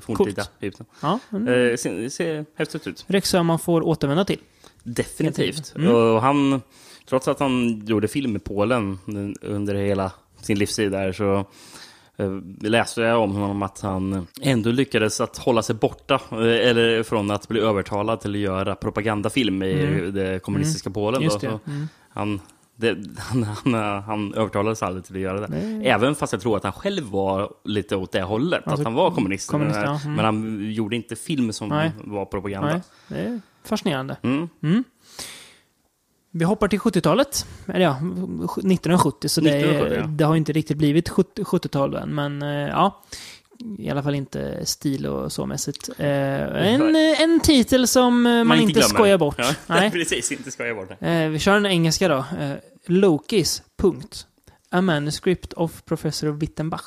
[0.00, 0.50] forntida Coolt.
[0.60, 0.86] Egypten.
[1.02, 3.04] Ja, men Uh, ser, ser häftigt ut.
[3.08, 4.38] regissör man får återvända till.
[4.82, 5.72] Definitivt.
[5.76, 5.94] Mm.
[5.94, 6.62] Och han,
[7.08, 8.98] trots att han gjorde film i Polen
[9.42, 10.12] under hela
[10.42, 11.44] sin livstid där så eh,
[12.60, 17.30] läste jag om honom att han ändå lyckades att hålla sig borta eh, eller från
[17.30, 20.14] att bli övertalad till att göra propagandafilm i Mm.
[20.14, 21.22] det kommunistiska Polen.
[21.22, 21.46] Just det.
[21.66, 21.88] Mm.
[22.10, 22.40] Han,
[22.76, 25.48] det, han, han, han övertalades aldrig till att göra det.
[25.48, 25.86] Nej.
[25.88, 28.60] Även fast jag tror att han själv var lite åt det hållet.
[28.66, 29.50] Alltså, att han var kommunist.
[29.50, 30.00] kommunist, men, ja.
[30.04, 30.14] Mm.
[30.14, 31.92] men han gjorde inte film som Nej.
[32.04, 32.68] var propaganda.
[32.68, 34.16] Nej, det är fascinerande.
[34.22, 34.84] Mm.
[36.30, 37.46] Vi hoppar till 70-talet.
[37.66, 40.06] Eller ja, 1970, så det, är, 1970, ja.
[40.06, 42.14] det har inte riktigt blivit 70 70-tal än.
[42.14, 43.02] Men eh, ja,
[43.78, 45.88] i alla fall inte stil och så mässigt.
[45.98, 48.88] Eh, en, en titel som eh, man, inte, glömmer.
[48.88, 49.34] skojar bort.
[49.38, 49.90] Ja, Nej.
[49.90, 50.90] precis, inte skojar bort
[51.32, 52.24] vi kör en engelska då.
[52.86, 54.26] Lokis, punkt.
[54.70, 56.84] A manuscript of Professor Wittenbach.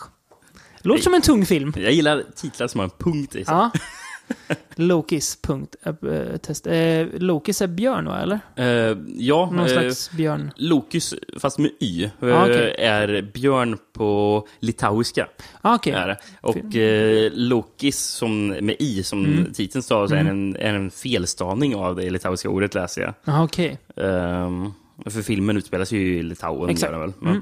[0.82, 1.73] Låter som en tung film.
[1.75, 3.53] Jag gillar titlar som har en punkt i sig.
[3.53, 3.71] Ja.
[4.75, 5.75] Lokis, punkt.
[5.83, 6.67] Eh, test.
[6.67, 8.19] Eh, Lokis är björn, va?
[8.21, 8.39] Eller?
[8.55, 10.51] Eh, ja, Någon slags björn.
[10.55, 12.75] Lokus, fast med Y, Ah, okej.
[12.79, 15.27] är björn på litauiska.
[15.62, 15.93] Ah, Okej.
[15.93, 16.17] Är.
[16.41, 19.53] Och eh, Lokis som, med I som Mm.
[19.53, 23.13] titeln stavas är, en, är en felstavning av det litauiska ordet läser jag.
[23.23, 23.79] Jaha, okej.
[23.97, 24.71] Ehm,
[25.05, 26.69] för filmen utspelar sig ju i Litauen.
[26.69, 26.93] Exakt.
[26.93, 27.13] Väl?
[27.19, 27.41] Men,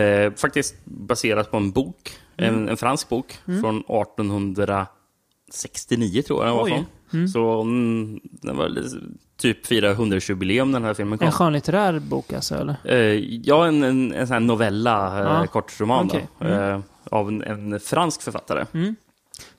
[0.00, 3.82] eh, faktiskt baserat på en bok, en, en fransk bok från
[5.50, 6.70] 1869 tror jag den var Oj.
[7.10, 7.28] från.
[7.28, 8.70] Så mm, den var
[9.36, 11.26] typ 400-årsjubileum den här filmen kom.
[11.26, 12.76] En skönlitterär bok alltså, eller?
[12.84, 12.96] Eh,
[13.44, 15.46] ja, en, en, en sån här novella, Ja.
[15.46, 16.28] kortroman Okej.
[16.38, 18.66] då, eh, av en, en fransk författare.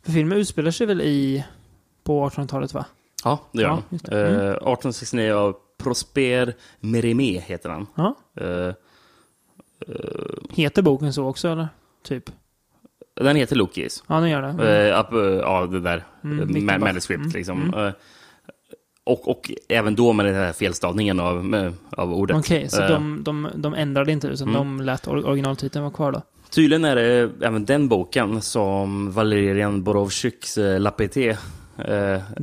[0.04, 1.46] För filmen utspelar sig väl i...
[2.04, 2.86] På 1800-talet, va?
[3.24, 4.00] Ja, det gör Ja, den.
[4.04, 4.28] det.
[4.30, 4.42] Mm.
[4.42, 7.88] Eh, 1869 av Prosper Mérimée heter han.
[7.96, 8.16] Ja.
[8.42, 8.74] Eh,
[10.50, 11.68] Heter boken så också, eller?
[12.04, 12.30] Typ.
[13.16, 14.04] Den heter Lokis.
[14.08, 14.48] Ja, den gör det.
[14.48, 14.92] Mm.
[14.92, 16.80] Eh, up, eh, ja, det där Mm, mm, Wittenbach.
[16.80, 17.74] manuscript Mm, liksom.
[17.74, 17.92] Eh,
[19.04, 22.38] och, och även då med den här felstavningen av, med, av ordet.
[22.38, 24.78] Okej, så Eh, de, de, de ändrade inte utan Mm.
[24.78, 26.22] de lät or- originaltiteln vara kvar då?
[26.50, 31.38] Tydligen är det även den boken som Valerian Borovtjuks eh, La Pété, eh,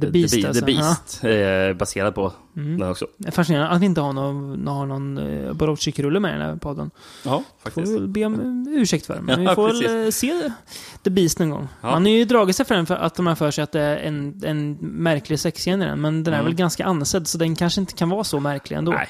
[0.01, 0.65] The Beast, The, alltså.
[0.65, 2.79] The Beast eh, baserad på Mm.
[2.79, 3.07] den också.
[3.17, 6.43] Det är Fascinerande att vi inte har någon, har någon uh, Borovczyk-rulle med i den
[6.49, 6.91] här podden.
[7.25, 7.89] Ja, Får faktiskt.
[7.93, 9.21] vi väl be om eh, ursäkt för.
[9.21, 10.51] Men Ja, vi får väl eh, se
[11.05, 11.69] The Beast någon gång.
[11.81, 11.91] Ja.
[11.91, 13.97] Man har ju dragit sig för för att de har för sig att det är
[13.97, 16.01] en, en märklig sexscen i den.
[16.01, 16.47] Men den är Mm.
[16.47, 18.93] väl ganska ansedd, så den kanske inte kan vara så märklig ändå.
[18.93, 19.09] Nej,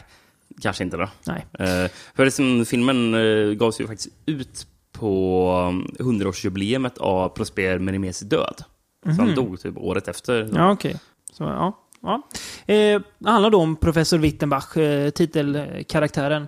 [0.61, 1.09] kanske inte då.
[1.27, 1.47] Nej.
[1.59, 8.62] Eh, förresten, filmen eh, gavs ju faktiskt ut på um, 100-årsjubileumet av Prosper Mérimées död.
[9.05, 10.45] Så han dog typ året efter.
[10.45, 10.57] Mhm.
[10.57, 10.97] Ja, okej.
[11.33, 11.79] Så, ja.
[12.03, 12.23] ja.
[12.75, 16.47] Eh, det handlar då om professor Wittenbach, eh, titelkaraktären.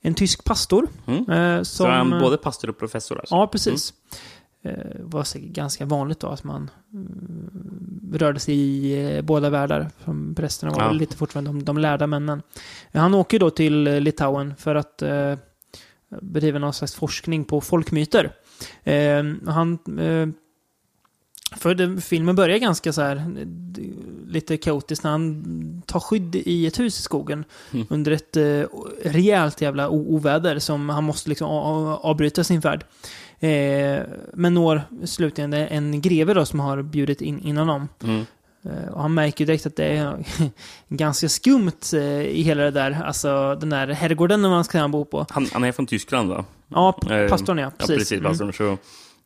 [0.00, 0.88] En tysk pastor.
[1.06, 1.30] Mm.
[1.30, 3.34] Eh, Så som, är han både pastor och professor alltså?
[3.34, 3.94] Ja, precis.
[4.62, 9.90] Eh, var säkert ganska vanligt då att man mm, rörde sig i eh, båda världar.
[10.04, 10.90] Som prästerna var Ja.
[10.90, 12.42] lite fortfarande de, de lärda männen.
[12.92, 15.34] Eh, han åker då till eh, Litauen för att eh,
[16.22, 18.30] bedriva någon slags forskning på folkmyter.
[18.84, 19.78] Eh, han...
[21.56, 23.24] För det, filmen börjar ganska så här
[24.26, 27.86] lite kaotiskt när han tar skydd i ett hus i skogen Mm.
[27.90, 28.62] under ett eh,
[29.04, 31.48] rejält jävla oväder som han måste liksom
[32.02, 32.84] avbryta sin färd.
[33.40, 34.02] Eh,
[34.34, 37.88] men når slutligen en greve då som har bjudit in, in honom.
[38.02, 38.26] Mm.
[38.62, 40.24] Eh, och han märker direkt att det är
[40.88, 43.02] ganska skumt eh, i hela det där.
[43.04, 45.26] Alltså den där herrgården man ska bo på.
[45.30, 46.44] Han, han är från Tyskland va?
[46.68, 47.64] Ja, Eh, pastorn ja.
[47.64, 47.96] Ja, Precis.
[47.96, 48.12] precis.
[48.12, 48.24] Mm.
[48.24, 48.52] pastorn.
[48.52, 48.76] Så,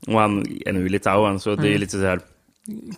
[0.06, 1.80] Och han är nu i Litauen, så det är Mm.
[1.80, 2.20] lite så här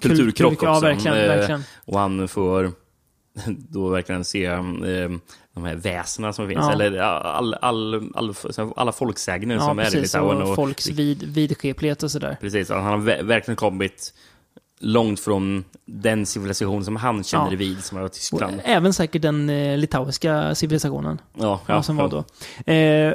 [0.00, 0.64] kulturkrock också.
[0.66, 1.16] Ja, verkligen.
[1.16, 1.62] Eh, verkligen.
[1.84, 2.72] Och han får
[3.68, 4.62] då verkligen se eh,
[5.54, 6.72] de här väsena som finns, Ja.
[6.72, 8.34] eller all, all, all,
[8.76, 10.02] alla folksägner Ja, som är i precis.
[10.14, 10.42] Litauen.
[10.42, 12.36] Och folks vid, vidskeplighet och sådär.
[12.40, 14.14] Precis, han har ver- verkligen kommit
[14.80, 17.56] långt från den civilisation som han känner Ja.
[17.56, 18.60] vid, som var Och Tyskland.
[18.64, 21.20] även säkert den eh, litauiska civilisationen.
[21.38, 22.18] Ja, Ja, som var då.
[22.72, 23.14] Eh,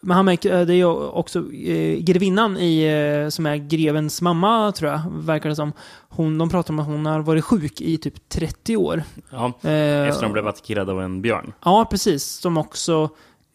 [0.00, 2.82] men han märker, eh, det är ju också eh, grevinnan i,
[3.24, 5.72] eh, som är grevens mamma, tror jag, verkar det som.
[6.08, 9.02] Hon, de pratar om att hon har varit sjuk i typ 30 år.
[9.30, 11.52] Ja, Eh, efter att de blev attackerade av en björn.
[11.64, 12.24] Ja, precis.
[12.24, 13.08] Som också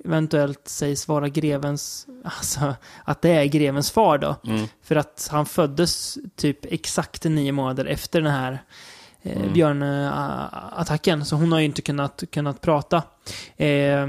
[0.05, 4.35] eventuellt sägs vara grevens, alltså att det är grevens far då.
[4.47, 4.67] Mm.
[4.83, 8.63] För att han föddes typ exakt nio månader efter den här
[9.21, 9.53] eh, Mm.
[9.53, 11.25] björnattacken.
[11.25, 13.03] Så hon har ju inte kunnat, kunnat prata.
[13.57, 14.07] Eh,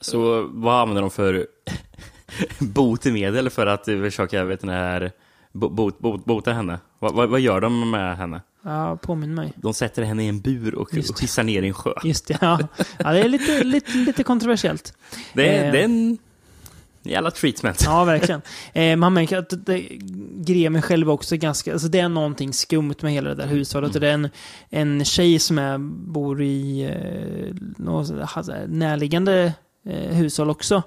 [0.00, 1.46] Så vad använder de för
[2.58, 5.12] botemedel för att försöka, vet den här,
[5.52, 6.78] bo- bot, bot, bota henne?
[6.98, 8.40] Vad, vad, vad gör de med henne?
[8.64, 9.52] Ja, påminn mig.
[9.56, 11.92] De sätter henne i en bur och, skissar ner i en sjö.
[12.04, 12.58] Just det, ja.
[12.98, 14.92] ja det är lite, lite, lite kontroversiellt.
[15.34, 15.72] Det är, Eh.
[15.72, 16.18] det är en
[17.02, 17.82] jävla treatment.
[17.84, 18.42] Ja, verkligen.
[18.72, 19.78] Eh, man märker att det,
[20.34, 23.94] Gremen själv också ganska, alltså det är någonting skumt med hela det där hushållet.
[23.94, 24.28] Och det är en,
[24.70, 25.78] en tjej som är,
[26.12, 29.52] bor i eh, något alltså, närliggande
[29.86, 30.82] eh, hushåll också.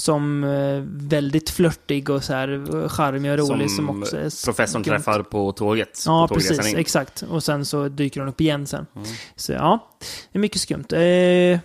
[0.00, 3.70] Som eh, väldigt flörtig och så här charmig och rolig.
[3.70, 4.94] Som, Som också är Professorn skumt.
[4.94, 6.02] träffar på tåget.
[6.06, 6.72] Ja, på precis.
[6.72, 6.78] in.
[6.78, 7.22] Exakt.
[7.22, 8.86] Och sen så dyker hon upp igen sen.
[8.96, 9.08] Mm.
[9.36, 9.90] Så ja,
[10.32, 10.84] det är mycket skumt.
[10.92, 11.58] Eh,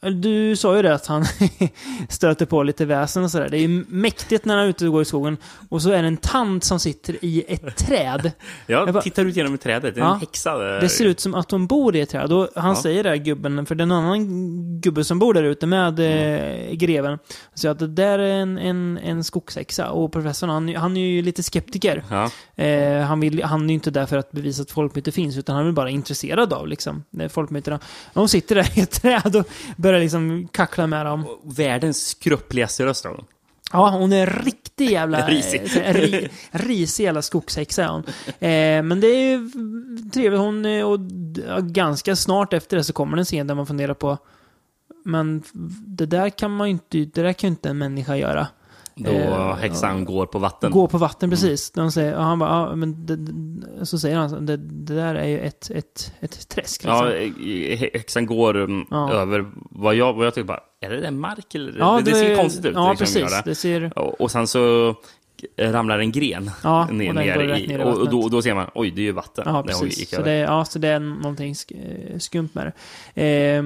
[0.00, 1.24] du sa ju det att han
[2.08, 3.48] stöter på lite väsen och sådär.
[3.48, 5.36] Det är ju mäktigt när han är ute och går i skogen.
[5.68, 8.32] Och så är det en tant som sitter i ett träd.
[8.66, 10.14] Jag Jag bara- tittar ut genom trädet, det är Ja.
[10.14, 10.58] en häxa.
[10.58, 12.32] Det ser ut som att hon bor i ett träd.
[12.32, 12.82] Och han Ja.
[12.82, 14.26] säger det, gubben, för det är en annan
[14.80, 17.18] gubbe som bor där ute med eh, greven.
[17.54, 19.90] Så att det där är en, en, en skogshäxa.
[19.90, 22.04] Och professorn, han, han är ju lite skeptiker.
[22.10, 22.30] Ja.
[22.64, 25.56] Eh, han, vill, han är ju inte där för att bevisa att folkmyter finns, utan
[25.56, 27.78] han är bara intresserad av liksom, eh, folkmyterna.
[28.14, 29.48] Hon sitter där i ett träd och
[29.90, 31.26] börjar liksom kackla med dem.
[31.44, 33.24] Världens skruppligaste röst har hon.
[33.72, 35.26] Ja, hon är en riktig jävla...
[35.28, 35.76] Risig.
[35.76, 38.04] eh, ri, risig jävla skogshäxa är hon.
[38.26, 39.50] Eh, men det är ju
[40.12, 40.40] trevligt.
[40.40, 41.00] Hon är, och
[41.62, 44.18] ganska snart efter det så kommer en scen där man funderar på
[45.04, 45.42] men
[45.86, 48.46] det där kan man ju inte, det där kan ju inte en människa göra.
[49.04, 50.70] Då Eh, häxan går på vatten.
[50.70, 51.70] Gå på vatten, precis.
[51.70, 55.14] De säger, och han bara, ja, men det, det, så säger han, det, det där
[55.14, 56.84] är ju ett, ett, ett träsk.
[56.84, 57.06] Liksom.
[57.06, 57.12] Ja,
[57.76, 59.12] hä- häxan går um, Ja.
[59.12, 61.78] över vad jag, vad jag tycker bara, är det där mark eller?
[61.78, 62.74] Ja, det, ser konstigt ut.
[62.74, 63.42] Ja, liksom, precis.
[63.44, 63.54] det.
[63.54, 63.98] Ser...
[63.98, 64.94] Och, och sen så
[65.58, 68.54] ramlar en gren Ja, ner, och ner, går i, ner i och, då, då ser
[68.54, 69.44] man, oj, det är ju vatten.
[69.46, 70.10] Ja, precis.
[70.10, 72.72] Så det, ja, så det är någonting eh, skumt med
[73.14, 73.22] det.
[73.22, 73.62] Eh,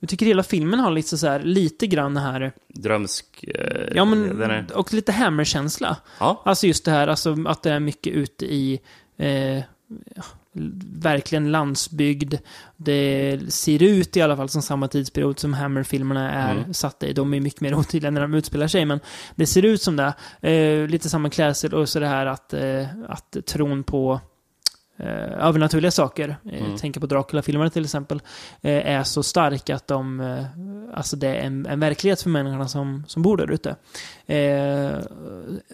[0.00, 3.44] jag tycker hela filmen har lite så här, lite grann här, Drömsk.
[3.54, 5.96] eh, ja men, är, och lite Hammer-känsla.
[6.20, 8.80] ja, Alltså just det här, alltså att det är mycket ute i
[9.16, 9.62] eh,
[11.02, 12.34] verkligen landsbygd.
[12.76, 16.74] Det ser ut i alla fall som samma tidsperiod som Hammer-filmerna är Mm.
[16.74, 17.12] satta i.
[17.12, 19.00] De är mycket mer otydliga när de utspelar sig, men
[19.34, 20.14] det ser ut som det.
[20.50, 24.20] Eh, lite samma klädsel och så det här att, eh, att tron på
[24.98, 26.76] eh, övernaturliga saker, eh, Mm.
[26.78, 28.22] tänker på Dracula-filmerna till exempel,
[28.60, 30.44] eh, är så stark att de, eh,
[30.94, 33.70] alltså det är en, en verklighet för människorna som, som bor där ute.
[34.26, 34.98] Eh,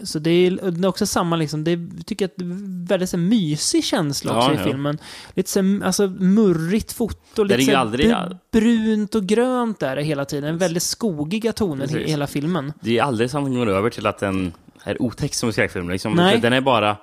[0.03, 2.87] så det är, det är också samma, liksom, det är, jag tycker att det är
[2.89, 4.65] väldigt så mysig känsla Ja, också i ja.
[4.65, 4.99] filmen.
[5.35, 10.59] Lite så alltså murrigt foto, lite så aldrig- br- brunt och grönt där hela tiden.
[10.59, 12.73] Väldigt skogiga toner i hela filmen.
[12.81, 14.53] det är aldrig den går över till att den
[14.85, 15.91] är otäck som skräckfilm.
[15.91, 16.13] Liksom.
[16.13, 16.39] Nej.
[16.41, 16.97] Den är bara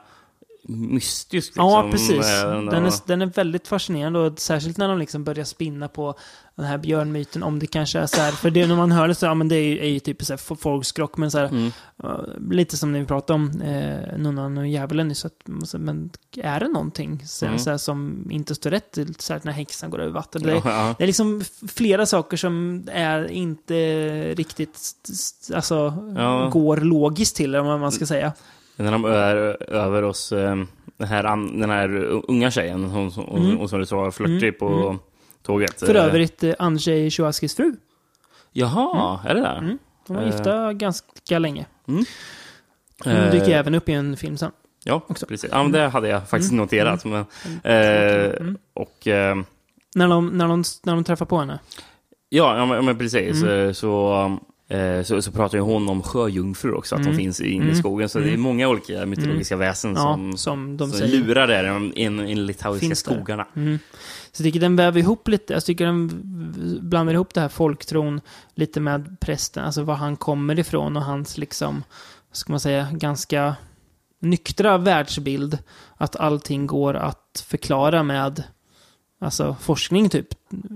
[0.63, 1.33] mystisk.
[1.47, 1.65] Liksom.
[1.65, 2.25] Ja, precis.
[2.25, 6.15] Eh, Den är, den är väldigt fascinerande och särskilt när de liksom börjar spinna på
[6.55, 7.43] den här björnmyten.
[7.43, 9.47] Om det kanske är så här, för det när man hör det så, ja men
[9.47, 11.71] det är ju, är ju typ så här folkskrock, men så här, Mm.
[12.03, 16.09] uh, lite som när vi pratade om eh, nunnan och djävulen nyss, att, så, men
[16.37, 17.59] är det någonting så, Mm.
[17.59, 20.41] så här, som inte står rätt till, så här, när häxan går över vatten?
[20.43, 20.95] Det, Ja, ja.
[20.97, 23.73] det är liksom flera saker som är inte
[24.35, 24.79] riktigt,
[25.55, 26.49] alltså, Ja.
[26.53, 28.33] går logiskt till, om man ska säga.
[28.75, 29.35] När de är
[29.73, 30.55] över oss, eh,
[30.97, 31.23] den här,
[31.59, 31.89] den här
[32.31, 33.57] unga tjejen, hon, hon, Mm.
[33.57, 34.99] hon som du sa, flörtig Mm, på mm.
[35.43, 35.79] tåget.
[35.79, 37.75] För Eh, övrigt eh, Andrzej Sjuaskis fru.
[38.51, 39.57] Jaha, är det där?
[39.57, 39.77] Mm.
[40.07, 41.65] De var gifta ganska länge.
[41.85, 42.05] Hon
[43.05, 44.51] Eh, dyker även upp i en film sen.
[44.83, 45.25] Ja, också.
[45.25, 45.49] precis.
[45.53, 46.63] Ja, men det hade jag faktiskt Mm.
[46.63, 47.05] noterat.
[47.05, 47.59] Men, Mm.
[47.63, 49.35] eh, och eh,
[49.95, 51.59] När de, när, de, när de träffar på henne.
[52.29, 53.43] ja, ja, men, men precis.
[53.43, 53.73] Mm.
[53.73, 54.37] Så,
[55.03, 57.11] så, så pratar ju hon om sjöjungfrur också, att Mm.
[57.13, 57.69] de finns inne Mm.
[57.69, 58.09] i skogen.
[58.09, 58.41] Så det är Mm.
[58.41, 62.99] många olika mytologiska väsen Ja, som, som de som lurar där i in litauiska Finns
[62.99, 63.47] skogarna.
[63.55, 63.79] Mm.
[64.31, 66.09] Så jag tycker den väver ihop lite, jag tycker den
[66.81, 68.21] blandar ihop det här folktron
[68.55, 71.83] lite med prästen, alltså var han kommer ifrån och hans liksom,
[72.31, 73.55] ska man säga, ganska
[74.19, 75.57] nyktra världsbild.
[75.97, 78.43] Att allting går att förklara med
[79.21, 80.27] alltså, forskning typ.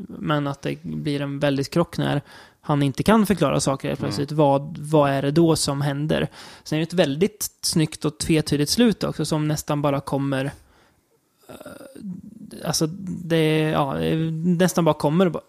[0.07, 2.21] Men att det blir en väldigt krock när
[2.65, 4.31] han inte kan förklara saker helt plötsligt.
[4.31, 6.27] Vad, vad är det då som händer?
[6.63, 10.45] Sen är det ett väldigt snyggt och tvetydigt slut också som nästan bara kommer...
[11.49, 11.55] eh,
[12.65, 12.87] Alltså,
[13.23, 13.93] det, ja,
[14.43, 15.43] nästan bara kommer och bara,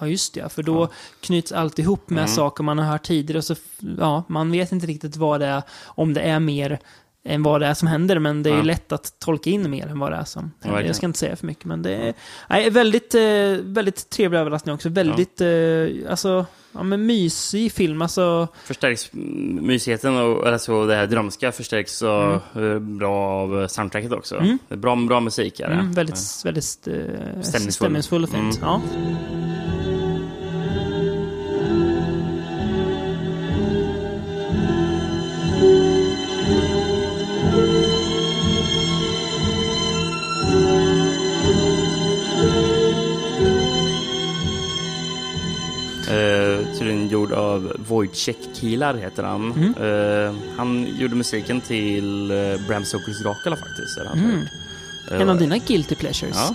[0.00, 0.52] Ja, just det.
[0.52, 0.88] För då Ja.
[1.20, 2.28] knyts allt ihop med Mm.
[2.34, 3.38] saker man har hört tidigare.
[3.38, 3.54] Och så,
[3.98, 6.78] ja, man vet inte riktigt vad det är, om det är mer
[7.26, 8.18] än vad det är som händer.
[8.18, 8.62] Men det är Ja.
[8.62, 10.56] lätt att tolka in mer än vad det är som händer.
[10.68, 10.86] verkligen.
[10.86, 12.14] Jag ska inte säga för mycket, men det är
[12.50, 13.20] nej, väldigt, eh,
[13.62, 14.88] väldigt trevlig överraskning också.
[14.88, 18.02] Väldigt, eh, alltså, ja men mysig film.
[18.02, 24.12] Alltså, Förstärks mm, mysigheten och alltså det här drömska förstärks så eh, bra av soundtracket
[24.12, 24.36] också.
[24.36, 24.58] Mm.
[24.68, 25.74] Bra, bra musik är det.
[25.74, 27.72] mm, väldigt, väldigt Stämningsfull.
[27.72, 28.56] stämningsfull och fint.
[28.62, 28.68] Mm.
[28.68, 28.80] Ja.
[47.08, 49.52] Gjord av Wojciech Kilar heter han.
[49.52, 49.74] Mm.
[49.74, 53.98] Eh, han gjorde musiken till eh, Bram Stokers Dracula faktiskt.
[53.98, 54.40] är Mm.
[55.10, 56.54] Eh, En av dina guilty pleasures, Ja.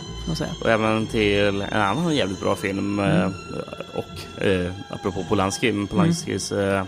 [0.61, 2.99] Och även till en annan jävligt bra film.
[2.99, 3.21] Mm.
[3.21, 3.31] eh,
[3.95, 6.85] Och eh, apropå Polanski, Polanskis eh,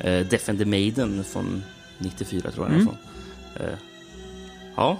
[0.00, 1.62] eh, Death and the Maiden från
[1.98, 2.88] 94 tror jag Mm.
[3.54, 3.78] Eh,
[4.76, 4.98] Ja,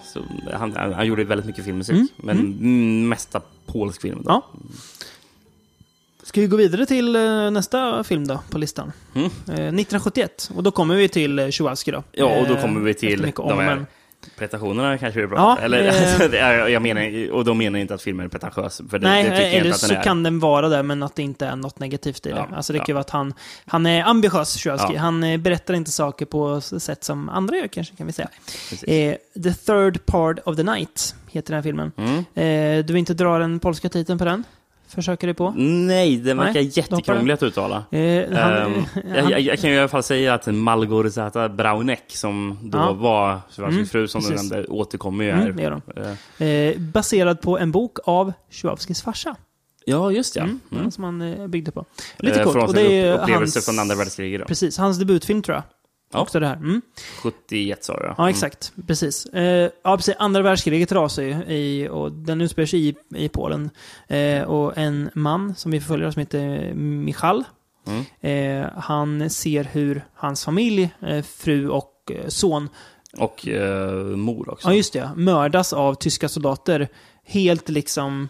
[0.52, 1.94] han, han, gjorde väldigt mycket filmmusik.
[1.94, 2.08] Mm.
[2.16, 4.22] Men mm, mesta polsk film.
[4.24, 4.30] Då.
[4.30, 4.46] Ja.
[6.26, 8.92] Ska vi gå vidare till eh, nästa film då, på listan?
[9.14, 9.26] Mm.
[9.26, 10.50] Eh, 1971.
[10.54, 12.02] Och då kommer vi till eh, Tchaikovsky då.
[12.12, 13.86] Ja, och då Eh, kommer vi till de här men-
[14.38, 15.38] prestationerna kanske är bra.
[15.38, 16.36] Ja, Eller, eh, alltså,
[16.70, 18.80] jag menar, och de menar inte att filmen är pretentiös.
[18.90, 20.02] För det, Nej, det tycker eller så den är.
[20.02, 22.36] kan den vara det, men att det inte är något negativt i det.
[22.36, 22.90] Ja, alltså det kan ja.
[22.90, 23.34] ju vara att han,
[23.66, 24.94] han är ambitiös, Tchaikovsky.
[24.94, 25.00] Ja.
[25.00, 28.28] Han eh, berättar inte saker på sätt som andra gör, kanske, kan vi säga.
[28.86, 31.92] Eh, the third part of the night heter den här filmen.
[31.96, 32.18] Mm.
[32.18, 34.44] Eh, du vill inte dra den polska titeln på den?
[34.88, 35.50] Försöker du på?
[35.56, 37.76] Nej, den verkar Nej, jättekrånglig att uttala.
[37.90, 42.02] Eh, han, Ehm, jag, jag, jag kan ju i alla fall säga att Malgorzata Braunek,
[42.08, 42.92] som då Ja.
[42.92, 45.52] var Svarsky's Mm, fru, som du nämnde, återkommer ju Mm, här.
[45.52, 46.02] det de.
[46.40, 49.36] Eh, Eh, baserad på en bok av Tchaikovskys farsa.
[49.88, 50.40] Ja, just det.
[50.40, 50.90] Mm, Mm.
[50.90, 51.84] Som han eh, byggde på.
[52.18, 52.52] Lite Eh, coolt.
[52.54, 54.46] Från Och det är upp- upplevelse hans, från andra världskriget.
[54.46, 55.62] Precis, hans debutfilm tror jag.
[56.12, 56.20] Ja.
[56.20, 56.56] Också det här.
[56.56, 56.82] Mm.
[57.22, 58.72] 71 sa du, Ja, exakt.
[58.86, 59.26] Precis.
[59.26, 60.14] Eh, ja, precis.
[60.18, 63.70] Andra världskriget rasar ju i, och den utspelar sig i, i Polen.
[64.08, 67.44] Eh, och en man som vi förföljer som heter Michal.
[67.86, 68.04] Mm.
[68.64, 72.68] Eh, han ser hur hans familj, eh, fru och eh, son,
[73.18, 74.68] Och eh, mor också.
[74.68, 76.88] ja just det, mördas av tyska soldater.
[77.24, 78.28] Helt liksom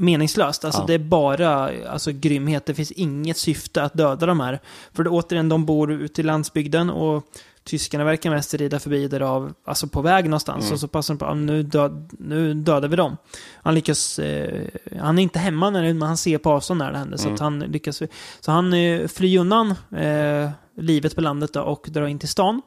[0.00, 0.64] meningslöst.
[0.64, 0.86] Alltså Ja.
[0.86, 2.66] det är bara alltså, grymhet.
[2.66, 4.60] Det finns inget syfte att döda de här.
[4.92, 7.24] För det, återigen, de bor ute i landsbygden och
[7.64, 10.64] tyskarna verkar mest rida förbi där av, alltså på väg någonstans.
[10.64, 10.72] Mm.
[10.74, 13.16] Och så passar de på, nu, död, nu dödar vi dem.
[13.62, 14.68] Han lyckas, eh,
[15.00, 17.16] han är inte hemma när det, men han ser på avstånd när det händer.
[17.16, 17.34] Så Mm.
[17.34, 18.02] att han lyckas,
[18.40, 22.62] så han eh, flyr undan eh, livet på landet då, och drar in till stan.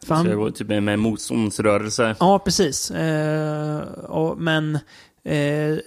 [0.00, 2.16] För Så han- det var typ med motståndsrörelse.
[2.20, 2.90] Ja, precis.
[2.90, 4.78] Eh, och, men
[5.26, 5.78] eh,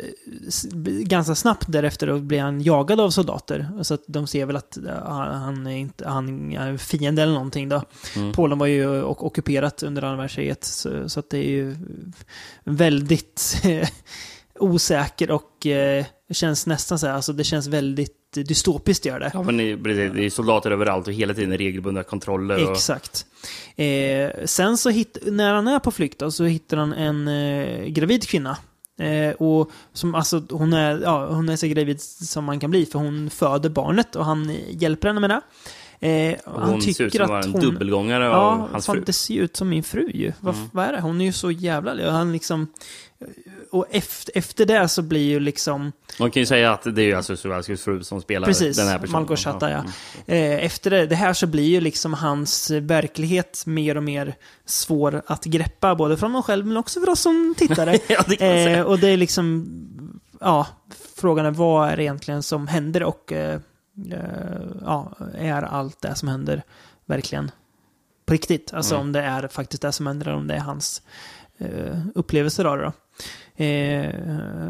[0.84, 3.70] ganska snabbt därefter blir han jagad av soldater.
[3.82, 7.70] Så att de ser väl att han är inte han är fiende eller någonting.
[7.70, 7.84] Då.
[8.16, 8.34] Mm.
[8.34, 10.64] Polen var ju och, ockuperat under andra världskriget.
[10.64, 11.76] Så, så att det är ju
[12.64, 13.62] väldigt
[14.60, 19.32] osäker och eh, känns nästan så här, alltså det känns väldigt dystopiskt gör det.
[19.34, 22.66] Ja, men det är soldater överallt och hela tiden regelbundna kontroller.
[22.66, 23.26] Och, Exakt.
[23.76, 27.86] Eh, sen så hit, när han är på flykt då, så hittar han en eh,
[27.86, 28.58] gravid kvinna.
[29.00, 32.86] Eh, och som, alltså, hon, är, ja, hon är så gravid som man kan bli
[32.86, 35.42] för hon föder barnet och han hjälper henne med det.
[36.02, 39.04] Eh, och han hon ser ut som att en dubbelgångare Ja, av hans fan, fru.
[39.06, 40.34] det ser ut som min fru ju.
[40.40, 40.70] Vad, Mm.
[40.74, 41.02] vad är det?
[41.02, 42.12] Hon är ju så jävla...
[42.12, 42.68] Han liksom...
[43.72, 45.92] Och efter, efter det så blir ju liksom...
[46.20, 48.88] Man kan ju säga att det är ju alltså Suvalskis fru som spelar Precis, den
[48.88, 49.12] här personen.
[49.22, 49.78] Malgorzata, ja.
[49.78, 49.92] Mm.
[50.26, 55.22] Eh, efter det, det här så blir ju liksom hans verklighet mer och mer svår
[55.26, 58.00] att greppa, både från honom själv men också för oss som tittare.
[58.08, 59.68] ja, det eh, och det är liksom,
[60.40, 60.68] ja,
[61.16, 63.60] frågan är vad är det egentligen som händer och eh,
[64.12, 64.20] eh,
[64.86, 66.64] ja, är allt det som händer
[67.06, 67.52] verkligen
[68.26, 68.74] på riktigt?
[68.74, 69.08] Alltså Mm.
[69.08, 71.02] om det är faktiskt det som händer eller om det är hans
[71.58, 72.92] eh, upplevelser av det då.
[73.56, 74.14] Eh,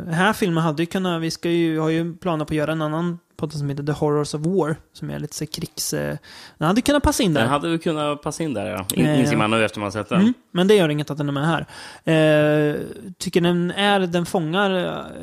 [0.06, 2.72] den här filmen hade ju kunnat, vi ska ju, har ju planer på att göra
[2.72, 5.94] en annan podd som heter The Horrors of War, som är lite så krigs...
[5.94, 6.18] Eh,
[6.58, 7.42] den hade kunnat passa in där.
[7.42, 8.86] Den hade kunnat passa in där, ja.
[8.94, 10.22] In, Eh, inser man nu efter man sett den.
[10.22, 11.66] Mm, men det gör inget att den är med här.
[12.04, 12.76] Eh,
[13.18, 14.72] tycker den är, den fångar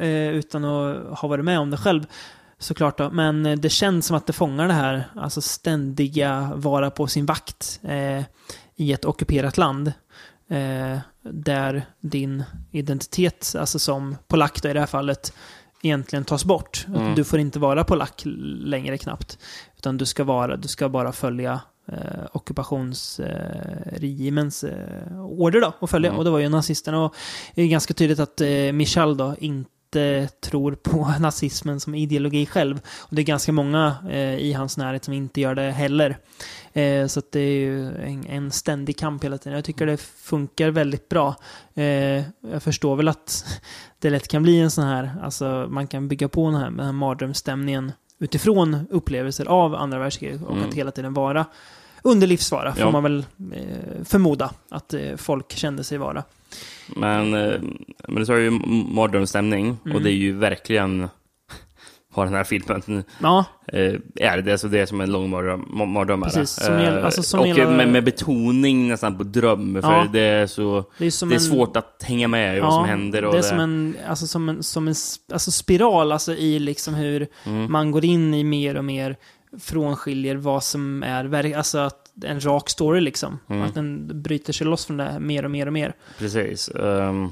[0.01, 2.07] eh, utan att ha varit med om det själv.
[2.59, 6.91] Såklart då, men eh, det känns som att det fångar det här, alltså ständiga vara
[6.91, 8.25] på sin vakt eh,
[8.77, 9.93] i ett ockuperat land.
[11.27, 15.33] Eh, där din identitet, alltså som polack då i det här fallet,
[15.83, 16.87] egentligen tas bort.
[16.89, 17.15] Mm.
[17.15, 18.23] Du får inte vara polack
[18.65, 19.39] längre knappt.
[19.77, 26.09] Utan du ska, vara, du ska bara följa eh, ockupationsregimens eh, order då, och följa.
[26.09, 26.19] Mm.
[26.19, 27.05] Och det var ju nazisterna.
[27.05, 27.15] Och
[27.55, 29.71] det är ganska tydligt att eh, Michal då inte
[30.41, 32.81] tror på nazismen som ideologi själv.
[32.99, 36.19] Och det är ganska många eh, i hans närhet som inte gör det heller.
[36.73, 39.57] Eh, så det är ju en, en ständig kamp hela tiden.
[39.57, 41.35] Jag tycker det funkar väldigt bra.
[41.75, 41.85] Eh,
[42.53, 43.45] jag förstår väl att
[43.99, 46.87] det lätt kan bli en sån här, alltså man kan bygga på den här, den
[46.87, 50.69] här mardrömsstämningen utifrån upplevelser av andra världskriget och Mm.
[50.69, 51.47] att hela tiden vara
[52.03, 52.91] under livsfara, får Ja.
[52.91, 56.25] man väl eh, förmoda att eh, folk kände sig vara.
[56.97, 57.53] Men, eh,
[58.09, 58.51] men du sa ju
[58.95, 59.97] mardrömsstämning Mm.
[59.97, 61.09] och det är ju verkligen
[62.15, 64.43] vad den här filmen Ja, eh, är.
[64.43, 65.65] Det, alltså det är som en lång mardröm.
[65.75, 66.33] ma- mardröm är det.
[66.33, 69.83] Precis, som gäller- alltså som och gäller- med, med betoning nästan på dröm.
[69.83, 70.07] För Ja.
[70.13, 70.85] det är så...
[70.99, 71.41] det är Det är en...
[71.41, 73.25] svårt att hänga med i vad som händer.
[73.25, 74.95] Och det är som en, alltså som en, som en
[75.33, 77.73] alltså spiral alltså i liksom hur Mm.
[77.73, 79.17] man går in i mer och mer
[79.59, 83.39] frånskiljer vad som är alltså att en rak story liksom.
[83.51, 83.63] Mm.
[83.63, 85.95] Att den bryter sig loss från det här mer och mer och mer.
[86.19, 86.71] Precis.
[86.75, 87.31] Um,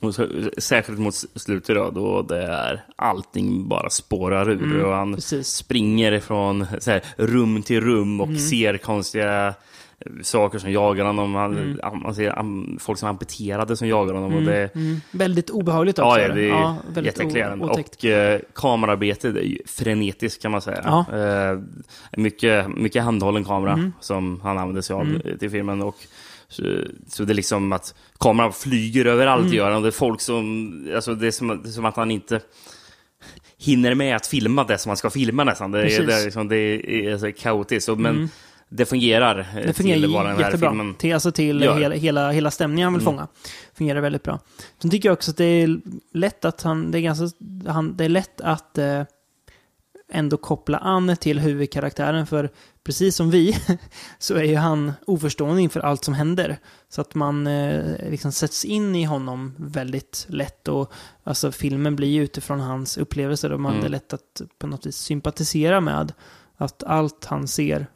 [0.00, 0.26] och så,
[0.58, 4.62] särskilt mot slutet då, då det är allting bara spårar ur.
[4.62, 5.48] Mm, och han Precis.
[5.48, 8.38] springer från här, rum till rum och Mm.
[8.38, 9.54] ser konstiga
[10.22, 11.34] saker som jagar honom.
[11.34, 12.00] Han, Mm.
[12.02, 14.32] man ser folk som är amputerade som jagar honom.
[14.34, 15.00] Och Mm, det, mm.
[15.10, 16.20] Väldigt obehagligt också.
[16.20, 17.94] ja, ja, det är o- otäckt.
[17.96, 20.82] Och eh, kamerarbetet är ju frenetiskt kan man säga.
[20.84, 21.18] Ja.
[21.18, 21.58] Eh,
[22.16, 23.92] mycket, mycket handhållen kamera Mm.
[24.00, 25.38] som han använder sig av Mm.
[25.38, 25.82] till filmen.
[25.82, 25.96] Och,
[26.48, 26.62] så,
[27.08, 29.54] så det är liksom att kameran flyger överallt Mm.
[29.54, 29.76] gör han.
[29.76, 32.40] Och det är folk som, alltså det är som, det är som att han inte
[33.58, 35.70] hinner med att filma det som man ska filma nästan.
[35.70, 37.88] Det, är, det, är, liksom, det är så kaotiskt.
[37.88, 38.28] Och, men Mm.
[38.68, 40.70] Det fungerar, eh, Det fungerar till vad den här jättebra.
[40.70, 41.78] filmen Till, alltså till gör.
[41.78, 43.14] hela, hela, hela stämningen han vill Mm.
[43.14, 43.28] fånga.
[43.74, 44.38] Fungerar väldigt bra.
[44.82, 45.80] Sen tycker jag också att det är
[46.12, 47.26] lätt att han, det är ganska,
[47.66, 49.02] han, det är lätt att eh,
[50.12, 52.26] ändå koppla an till huvudkaraktären.
[52.26, 52.50] För
[52.84, 53.56] precis som vi
[54.18, 56.58] så är ju han oförstående inför allt som händer.
[56.88, 60.68] Så att man eh, liksom sätts in i honom väldigt lätt.
[60.68, 60.92] Och
[61.24, 63.84] alltså filmen blir ju utifrån hans upplevelser och man Mm.
[63.84, 66.12] är lätt att på något vis sympatisera med
[66.56, 67.86] att allt han ser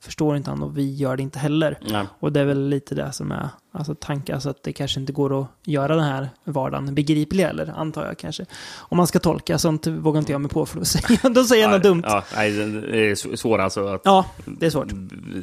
[0.00, 1.78] förstår inte han och vi gör det inte heller.
[1.86, 2.06] Ja.
[2.20, 5.12] Och det är väl lite det som är alltså, tanken, alltså att det kanske inte
[5.12, 8.46] går att göra den här vardagen begriplig heller, antar jag kanske.
[8.78, 11.62] Om man ska tolka, sånt vågar inte jag mig på för då säger då säger
[11.62, 12.02] jag något dumt.
[12.06, 12.14] Ja.
[12.30, 14.04] Ja, nej, det är sv- svårt alltså att
[14.46, 14.88] det är svårt.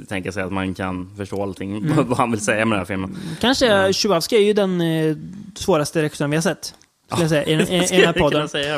[0.09, 2.07] tänka sig att man kan förstå allting, Mm.
[2.09, 3.17] vad han vill säga med den här filmen.
[3.41, 5.15] Kanske Tjuvavski är ju den eh,
[5.55, 6.73] svåraste regissören vi har sett.
[7.07, 8.49] Skulle jag säga, i, i, i den här podden.
[8.49, 8.75] säga.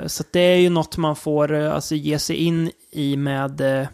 [0.00, 3.60] Eh, så det är ju något man får eh, alltså, ge sig in i med
[3.80, 3.86] eh,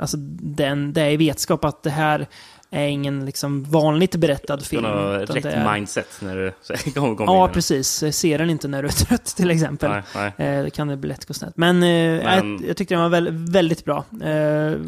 [0.00, 2.26] alltså, den, det är i vetskap att det här
[2.72, 4.82] är ingen liksom, vanligt berättad film.
[4.84, 6.52] Film, ha rätt är- mindset när du
[6.94, 8.04] kommer kom Ja, precis.
[8.12, 9.90] Se den inte när du är trött till exempel.
[9.90, 10.48] Nej, nej.
[10.48, 11.56] Eh, kan det bli lätt gå snett.
[11.56, 14.04] Men, eh, Men- Jag, jag tyckte den var väl, väldigt bra.
[14.22, 14.30] Eh,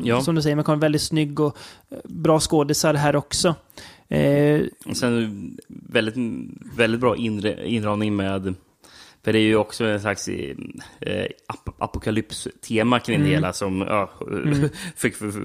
[0.04, 0.20] Ja.
[0.22, 1.56] Som du säger, man vara väldigt snygg och
[1.90, 3.54] eh, bra skådisar här också.
[4.08, 6.14] Eh, Och sen väldigt,
[6.76, 8.54] väldigt bra inre, inramning med
[9.24, 13.34] för det är ju också en slags eh, ap apokalyps-tema kring det Mm.
[13.34, 14.68] hela som ja, Mm.
[14.96, 15.40] fick för, för,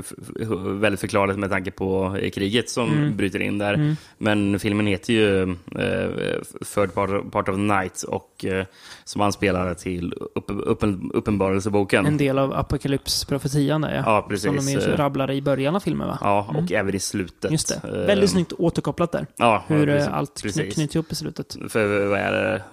[0.45, 3.17] för, väldigt förklarat med tanke på eh, kriget som Mm.
[3.17, 3.73] bryter in där.
[3.73, 3.95] Mm.
[4.17, 6.41] Men filmen heter ju eh,
[6.75, 8.65] Third part, part of the Night och eh,
[9.03, 12.05] som anspelar till upp, uppen, Uppenbarelseboken.
[12.05, 14.03] en del av apokalypsprofetian där ja.
[14.05, 14.65] Ja, Som precis.
[14.65, 16.17] de ju Eh, rabblar i början av filmen va?
[16.21, 16.67] Ja, och Mm.
[16.75, 17.51] även i slutet.
[17.51, 17.87] Just det.
[17.87, 19.27] Eh, Väldigt snyggt återkopplat där.
[19.37, 21.57] Ja, Hur eh, precis, allt kny- knyts ihop i slutet.
[21.69, 22.63] För vad är det?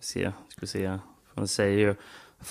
[0.00, 0.98] Se, ska se.
[1.34, 1.94] Man säger ju...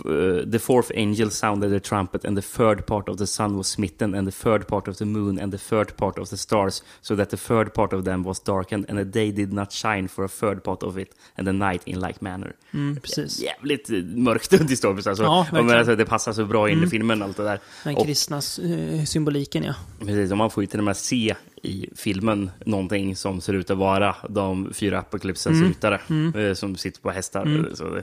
[0.05, 3.67] uh, The fourth angel sounded the trumpet and the third part of the sun was
[3.67, 6.83] smitten and the third part of the moon and the third part of the stars
[7.01, 10.07] so that the third part of them was darkened and the day did not shine
[10.07, 12.53] for a third part of it and the night in like manner.
[12.73, 13.39] Mm, precis.
[13.41, 15.23] Jävligt eh, mörkt och dystopiskt alltså.
[15.23, 15.95] Ja, men alltså.
[15.95, 16.89] Det passar så bra in i Mm.
[16.89, 17.59] filmen allt det där.
[17.83, 19.73] Den kristna eh, symboliken ja.
[19.99, 23.69] Precis, och man får ju till och med se i filmen någonting som ser ut
[23.69, 25.67] att vara de fyra apokalypsens Mm.
[25.67, 26.35] ryttare Mm.
[26.47, 27.41] eh, som sitter på hästar.
[27.41, 27.75] Mm.
[27.75, 27.99] Så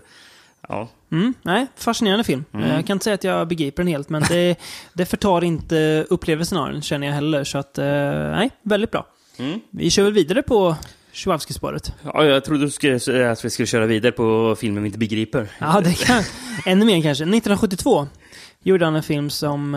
[0.69, 0.89] ja.
[1.13, 2.45] Mm, nej, fascinerande film.
[2.53, 2.67] Mm.
[2.67, 4.57] Eh, Jag kan inte säga att jag begriper den helt, men det,
[4.95, 7.45] det förtar inte upplevelsen av den, känner jag heller.
[7.45, 7.85] Så att, eh,
[8.31, 9.07] nej, väldigt bra.
[9.39, 9.61] Mm.
[9.71, 10.77] Vi kör väl vidare på
[11.13, 11.93] Tjuvavski-spåret.
[12.03, 14.99] ja, jag trodde du skulle säga att vi skulle köra vidare på filmen vi inte
[14.99, 15.49] begriper.
[15.59, 16.23] Ja, det kan,
[16.67, 17.25] ännu mer kanske.
[17.25, 18.07] 1972
[18.63, 19.75] gjorde han en film som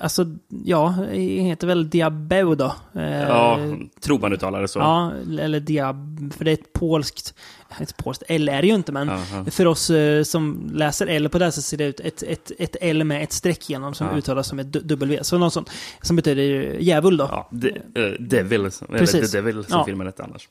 [0.00, 0.26] alltså,
[0.64, 2.74] ja, heter väl Diabeu då.
[2.94, 3.58] Eh, Ja,
[4.00, 4.78] tror man uttalar det så.
[4.78, 7.34] Ja, eller Diab, för det är ett polskt,
[7.80, 9.44] ett polskt L är det ju inte, men ja.
[9.50, 12.52] för oss eh, som läser L på det här så ser det ut ett, ett,
[12.58, 14.16] ett L med ett streck igenom som Ja.
[14.18, 15.18] uttalas som ett W.
[15.24, 15.70] Så något sånt,
[16.02, 16.42] som betyder
[16.80, 17.28] djävul då.
[17.30, 19.30] Ja, de, eh, Devil, eller Precis.
[19.30, 19.84] The Devil som Ja.
[19.84, 20.48] filmen hette annars.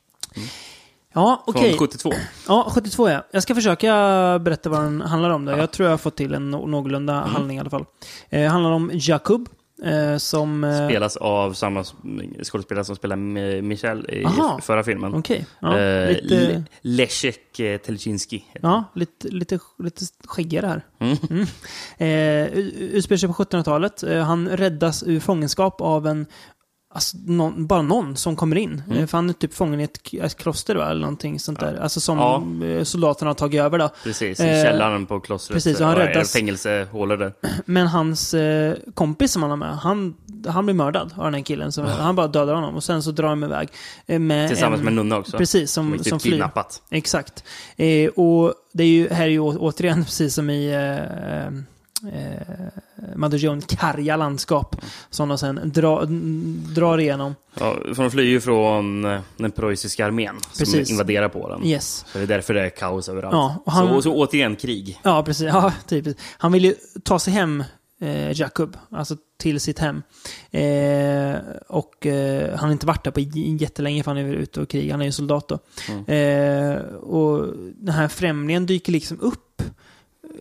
[1.18, 1.70] Ja, okej.
[1.70, 2.12] Från 72.
[2.48, 3.24] Ja, 72 ja.
[3.32, 3.90] Jag ska försöka
[4.42, 5.52] berätta vad den handlar om då.
[5.52, 7.30] Jag tror jag har fått till en nå- någorlunda Mm.
[7.30, 7.86] handling i alla fall.
[8.30, 9.50] Eh, handlar om Jakub.
[9.84, 10.64] Eh, som...
[10.64, 11.84] Eh, Spelas av samma
[12.44, 14.60] skådespelare som spelade med Michel i Aha.
[14.62, 15.14] förra filmen.
[15.16, 15.46] Okej.
[15.60, 18.46] Ja, Eh, lite, Le- Leszek eh, Telczynski.
[18.62, 20.86] ja lite, lite, lite skäggigare här.
[21.00, 21.18] Mm.
[21.30, 21.46] Mm.
[21.98, 24.04] Eh, utspelar sig på 1700-talet.
[24.04, 26.26] Eh, han räddas ur fångenskap av en
[26.98, 28.82] Alltså, någon, bara någon som kommer in.
[28.88, 28.98] Mm.
[28.98, 31.80] Eh, För han är typ fången i ett, ett kloster va, eller någonting sånt där.
[31.82, 32.68] Alltså som Ja.
[32.68, 33.90] eh, soldaterna har tagit över då.
[34.04, 35.56] Precis, i Eh, källaren på klostret.
[35.56, 37.34] precis, och han Ja, räddas- Fängelsehålor där.
[37.66, 40.16] Men hans eh, kompis som han har med, han,
[40.48, 41.72] han blir mördad av den här killen.
[41.72, 43.70] Som, Han bara dödar honom och sen så drar de iväg.
[44.06, 45.38] Eh, med Tillsammans en, med en nunna också.
[45.38, 46.32] Precis, som som, typ som flyr.
[46.32, 46.82] kidnappat.
[46.92, 47.44] Exakt.
[47.76, 50.74] Eh, och det är ju, här är ju å- återigen precis som i
[53.18, 54.76] Madeleine karga landskap.
[55.10, 56.06] Som de sen dra,
[56.76, 57.36] drar igenom.
[57.60, 60.90] Ja, för de flyr ju från eh, den preussiska armén som Precis.
[60.92, 61.66] invaderar Polen.
[61.66, 62.06] Yes.
[62.12, 63.34] Så det är därför det är kaos överallt.
[63.34, 65.00] Ja, och han- så, så återigen krig.
[65.04, 65.48] Ja, precis.
[65.48, 66.22] Ja, typiskt.
[66.38, 67.64] Han vill ju ta sig hem,
[68.02, 68.78] eh, Jakub.
[68.92, 70.02] Alltså till sitt hem.
[70.52, 71.36] Eh,
[71.70, 74.92] och eh, han har inte varit där på jättelänge för han är ute och krigar.
[74.92, 75.60] Han är ju soldat då.
[75.90, 76.06] Mm.
[76.06, 79.62] Eh, och den här främlingen dyker liksom upp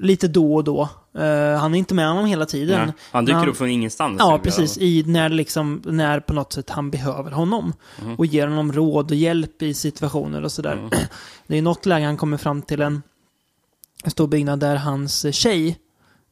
[0.00, 0.88] lite då och då.
[1.18, 2.86] Eh, han är inte med honom hela tiden.
[2.86, 4.16] Ja, han dyker han- upp från ingenstans.
[4.18, 4.78] Ja, precis.
[4.78, 7.72] I, när, liksom, när på något sätt han behöver honom.
[8.02, 8.14] Mhm.
[8.14, 10.72] Och ger honom råd och hjälp i situationer och sådär.
[10.72, 10.90] Mm.
[11.46, 13.02] Det är något läge han kommer fram till en,
[14.04, 15.78] en stor byggnad där hans tjej,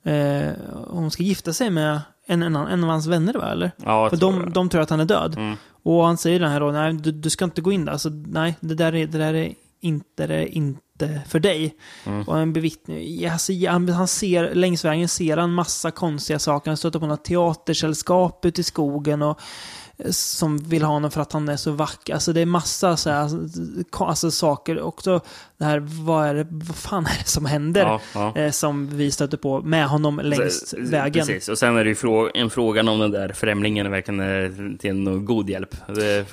[0.04, 0.48] eh,
[0.88, 3.52] hon ska gifta sig med en, en, en av hans vänner, va?
[3.52, 3.70] Eller?
[3.84, 5.34] Ja, För de, de tror att han är död.
[5.36, 5.56] Mm.
[5.82, 7.92] Och han säger den här då, nej du, du ska inte gå in där.
[7.92, 10.80] Alltså, nej, det där är, det där är inte, det är inte
[11.26, 11.76] för dig.
[12.04, 12.22] Mm.
[12.22, 16.70] Och en bevittning, alltså, han, han ser, längs vägen ser han massa konstiga saker.
[16.70, 19.40] Han stöter på något teatersällskap ute i skogen och
[19.96, 22.14] eh, som vill ha honom för att han är så vacker.
[22.14, 23.38] Alltså det är massa så här, alltså,
[24.04, 24.80] alltså, saker.
[24.80, 25.20] Också
[25.64, 27.80] det här, vad, är det, vad fan är det som händer?
[27.82, 28.36] Ja, ja.
[28.36, 31.26] Eh, som vi stöter på med honom längs Så- vägen.
[31.26, 34.76] Precis, och sen är det ju frå- en frågan om den där främlingen verkligen är
[34.78, 35.76] till någon god hjälp.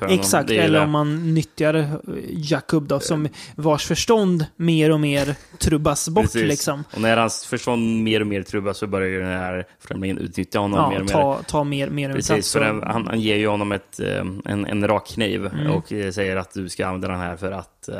[0.10, 0.86] Exakt, eller det.
[0.86, 1.88] om man nyttjar eh,
[2.30, 6.44] Jakub då, som vars förstånd mer och mer trubbas bort Precis.
[6.44, 6.84] liksom.
[6.96, 10.60] Och när hans förstånd mer och mer trubbas så börjar ju den här främlingen utnyttja
[10.60, 11.14] honom mer Ja, och mer.
[11.14, 13.72] ta, ta mer, mer och mer Precis, för och- den, han, han ger ju honom
[13.72, 15.72] ett, eh, en, en rak kniv Mm.
[15.72, 17.96] och eh, säger att du ska använda den här för att eh,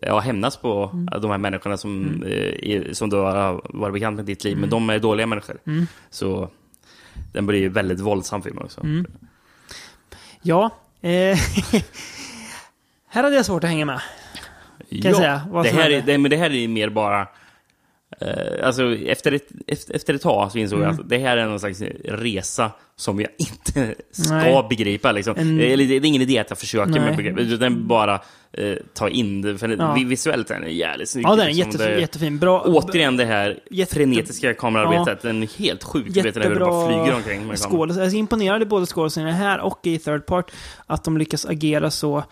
[0.00, 1.20] ja, hämnas på Mm.
[1.22, 4.56] de här människorna som, eh, är, som du har varit bekant med i ditt liv,
[4.58, 5.58] men de är dåliga människor.
[5.66, 5.86] Mm.
[6.10, 6.50] Så
[7.32, 8.80] den blir ju väldigt våldsam film också.
[8.80, 9.06] Mm.
[10.42, 10.70] Ja.
[11.00, 11.10] Eh,
[13.08, 14.00] här hade jag svårt att hänga med.
[14.88, 17.28] ja, jag säga, vad det, här är, det, men det här är mer bara...
[18.20, 21.00] Eh, alltså efter ett, efter, efter ett tag så insåg jag Mm.
[21.00, 24.66] att det här är någon slags resa som jag inte ska Nej.
[24.68, 25.12] begripa.
[25.12, 25.34] Liksom.
[25.36, 27.00] En- Eller, det är ingen idé att jag försöker Nej.
[27.00, 28.20] med begrepp, utan bara
[28.52, 29.58] eh, ta in det.
[29.58, 29.94] För Ja.
[29.98, 31.26] vi- visuellt är den jävligt snygg.
[31.26, 31.70] Ja, den är liksom.
[31.70, 31.94] jättefin.
[31.94, 32.38] Det- jättefin.
[32.38, 32.60] Bra.
[32.66, 35.22] Återigen det här Jätte- frenetiska kamerarbetet.
[35.22, 36.06] Den är helt sjuk.
[36.08, 37.52] Du vet när det bara flyger omkring.
[37.70, 40.50] Jag är imponerad i både skådespelarna här och i Third Part.
[40.86, 42.24] Att de lyckas agera så...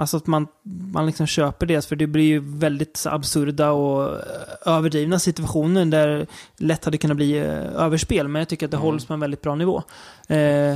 [0.00, 0.46] Alltså att man,
[0.92, 1.86] man liksom köper det.
[1.86, 6.26] För det blir ju väldigt absurda och eh, överdrivna situationer där
[6.56, 8.28] lätt hade kunnat bli eh, överspel.
[8.28, 8.84] Men jag tycker att det Mm.
[8.86, 9.82] hålls på en väldigt bra nivå.
[10.28, 10.74] Eh,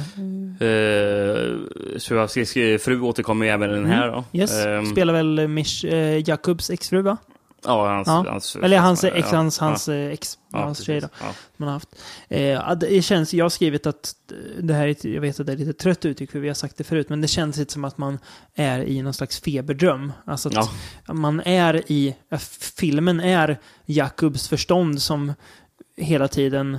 [0.60, 1.58] Uh,
[1.98, 2.52] Suavskis
[2.84, 4.06] fru återkommer ju även den här.
[4.06, 4.12] Då.
[4.12, 4.24] Mm.
[4.32, 4.66] yes.
[4.66, 7.16] Ehm, Spelar väl Mish, eh, Jakubs exfru va?
[7.64, 8.24] Ja, hans, Ja.
[8.30, 11.08] hans, Eller hans ja, ex, hans, ja, hans eh, ex, ja, hans tjej då.
[11.20, 11.26] Ja.
[11.56, 11.88] man har haft.
[12.28, 14.14] Eh, ja, det känns, jag har skrivit att
[14.60, 16.76] det här är, jag vet att det är lite trött uttryck för vi har sagt
[16.76, 18.18] det förut, men det känns lite som att man
[18.54, 20.12] är i någon slags feberdröm.
[20.26, 20.70] Alltså att
[21.06, 21.14] Ja.
[21.14, 22.38] man är i, ja,
[22.76, 25.32] filmen är Jakubs förstånd som
[25.96, 26.78] hela tiden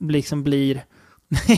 [0.00, 0.84] liksom blir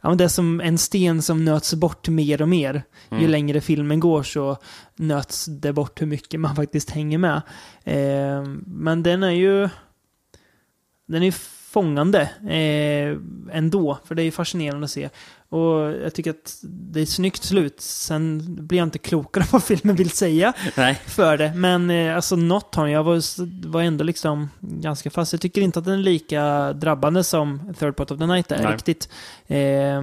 [0.00, 2.82] ja, men det är som en sten som nöts bort mer och mer.
[3.10, 3.30] Ju Mm.
[3.30, 4.56] längre filmen går så
[4.96, 7.42] nöts det bort hur mycket man faktiskt hänger med.
[7.84, 9.68] Eh, men den är ju
[11.06, 11.32] den är ju
[11.70, 13.18] fångande eh,
[13.56, 15.10] ändå, för det är ju fascinerande att se.
[15.54, 17.80] Och jag tycker att det är ett snyggt slut.
[17.80, 21.00] Sen blir jag inte klokare vad filmen vill säga Nej.
[21.06, 21.52] för det.
[21.54, 23.22] Men eh, alltså något har jag var,
[23.68, 25.32] var ändå liksom ganska fast.
[25.32, 28.62] Jag tycker inte att den är lika drabbande som Third Part of the Night är
[28.62, 28.72] Nej.
[28.72, 29.08] riktigt.
[29.46, 30.02] Eh,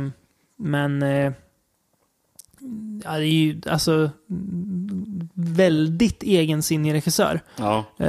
[0.58, 1.32] men eh,
[3.04, 4.10] ja, det är ju alltså
[5.34, 7.42] väldigt egensinnig regissör.
[7.58, 7.78] Ja.
[7.98, 8.06] Eh,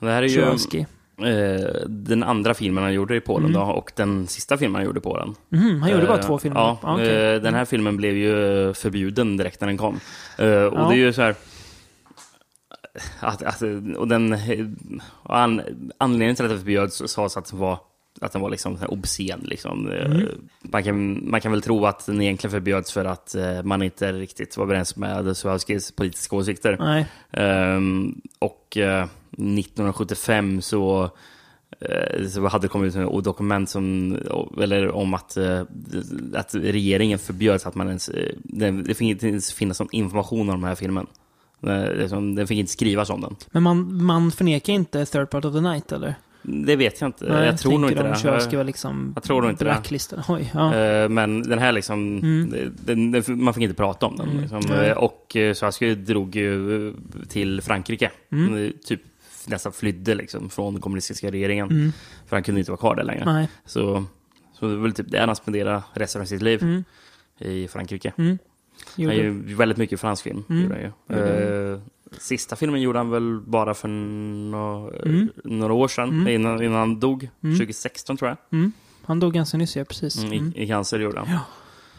[0.00, 0.40] Det här är ju...
[0.40, 0.86] Chorowski.
[1.26, 4.98] Eh, den andra filmen han gjorde i Polen då, och den sista filmen han gjorde
[4.98, 5.34] i Polen.
[5.48, 6.60] Mhm, han gjorde bara Eh, två filmer?
[6.60, 7.34] Ja, Ah, okej.
[7.34, 8.34] eh, den här filmen blev ju
[8.74, 9.94] förbjuden direkt när den kom.
[10.38, 10.86] Och Ja.
[10.90, 11.34] det är ju så här...
[13.20, 13.62] Att, att,
[13.96, 14.36] och den,
[15.22, 15.62] och an,
[15.98, 17.78] anledningen till att den förbjöds sades att den var,
[18.20, 19.40] att den var liksom obscen.
[19.42, 19.90] Liksom.
[19.90, 20.28] Mm.
[20.62, 24.56] Man, kan, man kan väl tro att den egentligen förbjöds för att man inte riktigt
[24.56, 27.04] var överens med Suwalskis politiska åsikter.
[27.30, 29.06] Ehm, och eh,
[29.38, 31.10] 1975 så,
[31.80, 34.16] eh, så hade det kommit ett dokument som,
[34.62, 35.60] eller om att, eh,
[36.34, 40.60] att regeringen förbjöd att man ens, eh, det, fick inte ens finnas någon information om
[40.60, 41.06] den här filmen.
[42.34, 43.36] Den fick inte skrivas om den.
[43.50, 46.14] Men man, man förnekar inte Third Part of the Night, eller?
[46.42, 47.24] Det vet jag inte.
[47.32, 48.16] Nej, jag tror nog inte de det.
[48.18, 50.22] kör ska vara liksom Jag tror nog inte det.
[50.28, 51.08] Oj, ja.
[51.08, 52.72] Men den här liksom, Mm.
[52.84, 54.28] den, den, man fick inte prata om den.
[54.28, 54.40] Mm.
[54.40, 54.72] Liksom.
[54.72, 56.94] Eh, Och eh, Suwalski drog ju
[57.28, 58.10] till Frankrike.
[58.32, 58.72] Mm.
[58.84, 59.00] Typ
[59.48, 61.70] nästan flydde liksom från den kommunistiska regeringen.
[61.70, 61.92] Mm.
[62.26, 63.24] För han kunde inte vara kvar där längre.
[63.32, 63.48] Nej.
[63.64, 64.04] Så,
[64.58, 66.62] så det var väl typ där han spenderade resten av sitt liv.
[66.62, 66.84] Mm.
[67.38, 68.12] I Frankrike.
[68.16, 68.38] Mm.
[68.96, 70.44] Han Gjorde- väldigt mycket fransk film.
[70.50, 70.72] Mm.
[71.08, 71.80] Eh,
[72.18, 75.28] sista filmen gjorde han väl bara för nå- Mm.
[75.44, 76.08] några år sedan.
[76.08, 76.28] Mm.
[76.28, 77.28] Innan, innan han dog.
[77.42, 77.56] Mm.
[77.58, 78.58] 2016 tror jag.
[78.58, 78.72] Mm.
[79.04, 80.18] Han dog ganska nyss, ja, precis.
[80.18, 80.52] Mm, Mm.
[80.56, 81.28] i, I cancer gjorde han.
[81.30, 81.40] Ja.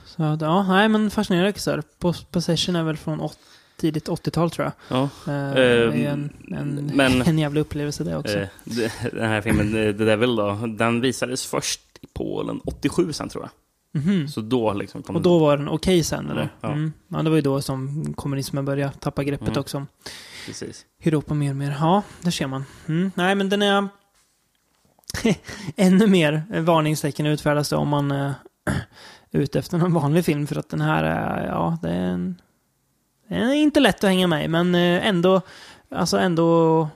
[0.06, 1.52] Så, ja, nej, men fascinerande.
[2.00, 3.38] Pos- Possession är väl från åt,
[3.80, 4.98] tidigt 80-tal, tror jag.
[4.98, 5.04] Ja.
[5.04, 8.38] Eh, det är ju en, Ehm, en, men- en jävla upplevelse det också.
[8.40, 13.14] Eh, det- den här filmen, eh, The Devil, då, den visades först i Polen 87
[13.14, 13.52] sen tror jag.
[14.04, 14.28] Mhm.
[14.28, 16.42] Så då liksom kom Och då var den okej sen, eller?
[16.42, 16.72] Ja, ja.
[16.72, 16.94] Mm.
[17.08, 19.60] ja, det var ju då som kommunismen började tappa greppet Mm.
[19.60, 19.86] också.
[20.46, 20.86] Precis.
[21.04, 21.76] Europa mer och mer.
[21.80, 22.66] Ja, där ser man.
[22.88, 23.12] Mm.
[23.16, 23.88] Nej, men den är...
[25.76, 28.34] Ännu mer varningstecken utfärdas då om man är
[29.32, 30.48] ute efter en vanlig film.
[30.48, 32.42] För att den här är, ja, det är, en,
[33.56, 35.42] inte lätt att hänga med men eh, ändå,
[35.92, 36.88] alltså ändå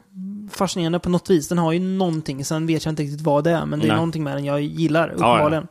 [0.52, 1.48] fascinerande på något vis.
[1.48, 3.88] Den har ju någonting, sen vet jag inte riktigt vad det är, men det är
[3.88, 3.96] Nej.
[3.96, 5.14] någonting med den jag gillar, ja.
[5.14, 5.68] uppenbarligen.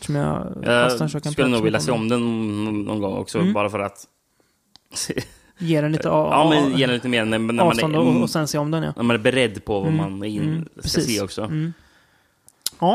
[0.00, 3.38] Som jag fastnar Jag så jag skulle nog vilja se om den någon gång också,
[3.38, 3.52] Mm.
[3.52, 4.06] bara för att...
[5.58, 8.06] Ge den lite a- ja, men ge den lite mer när, när, man avstånd och,
[8.16, 8.92] är, och sen se om den, ja.
[8.96, 9.96] när man är beredd på vad Mm.
[9.96, 11.06] man är in, Mm, ska precis.
[11.06, 11.42] se också.
[11.42, 11.72] Mm.
[12.80, 12.94] Ja.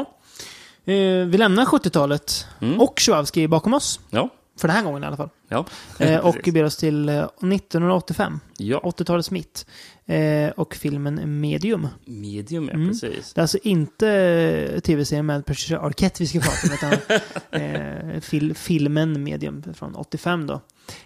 [0.86, 2.82] Eh, vi lämnar 70-talet Mm.
[2.82, 4.00] och Tchaikovsky bakom oss.
[4.10, 4.30] Ja.
[4.60, 5.30] För den här gången i alla fall.
[5.48, 5.66] Ja.
[6.00, 7.16] Eh, och ber oss till eh,
[7.54, 8.40] 1985.
[8.58, 8.80] ja.
[8.84, 9.66] 80-talets mitt.
[10.06, 11.88] Eh, och filmen Medium.
[12.06, 12.88] Medium, ja, Mm.
[12.90, 13.34] precis.
[13.34, 18.20] Det är alltså inte eh, tv-serien med Patricia Arquette vi ska prata om, utan eh,
[18.22, 20.62] fil filmen Medium från 85 då.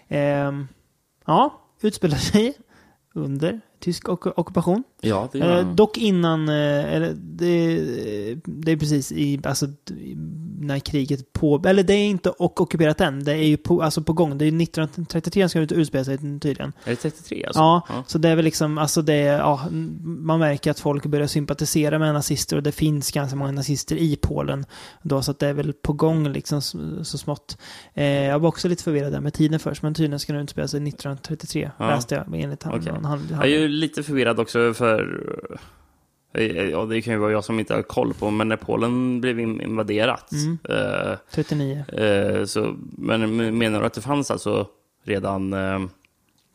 [0.08, 0.52] Eh,
[1.26, 2.54] ja, utspelar sig
[3.16, 4.84] under tysk ok ockupation.
[5.02, 5.76] Ja, det gör Eh, han.
[5.76, 7.76] dock innan, eh, eller det,
[8.46, 9.68] det är precis i, alltså
[10.60, 14.02] när kriget på, eller det är inte och ockuperat än, det är ju på, alltså
[14.04, 14.38] på gång.
[14.38, 16.74] Det är 1933 ska det utspela sig tydligen.
[16.86, 17.60] Är det 33 alltså?
[17.60, 18.04] Ja, ja.
[18.08, 19.62] så det är väl liksom, alltså det är, ja,
[20.02, 24.16] man märker att folk börjar sympatisera med nazister och det finns ganska många nazister i
[24.22, 24.66] Polen
[25.02, 27.58] då, så att det är väl på gång liksom så, så smått.
[27.94, 30.68] Eh, jag var också lite förvirrad där med tiden först, men tydligen ska det utspela
[30.68, 31.90] sig 1933, Ja.
[31.90, 32.74] läste jag enligt han.
[32.80, 32.94] Okej.
[33.04, 35.20] han, han, ju lite förvirrad också för...
[36.34, 39.22] eh, Ja, det kan ju vara jag som inte har koll på, men när Polen
[39.22, 40.32] blev in- invaderat.
[40.32, 40.58] Mm.
[40.70, 41.86] eh, 39.
[41.94, 44.68] eh, så, men menar du att det fanns alltså
[45.04, 45.54] redan...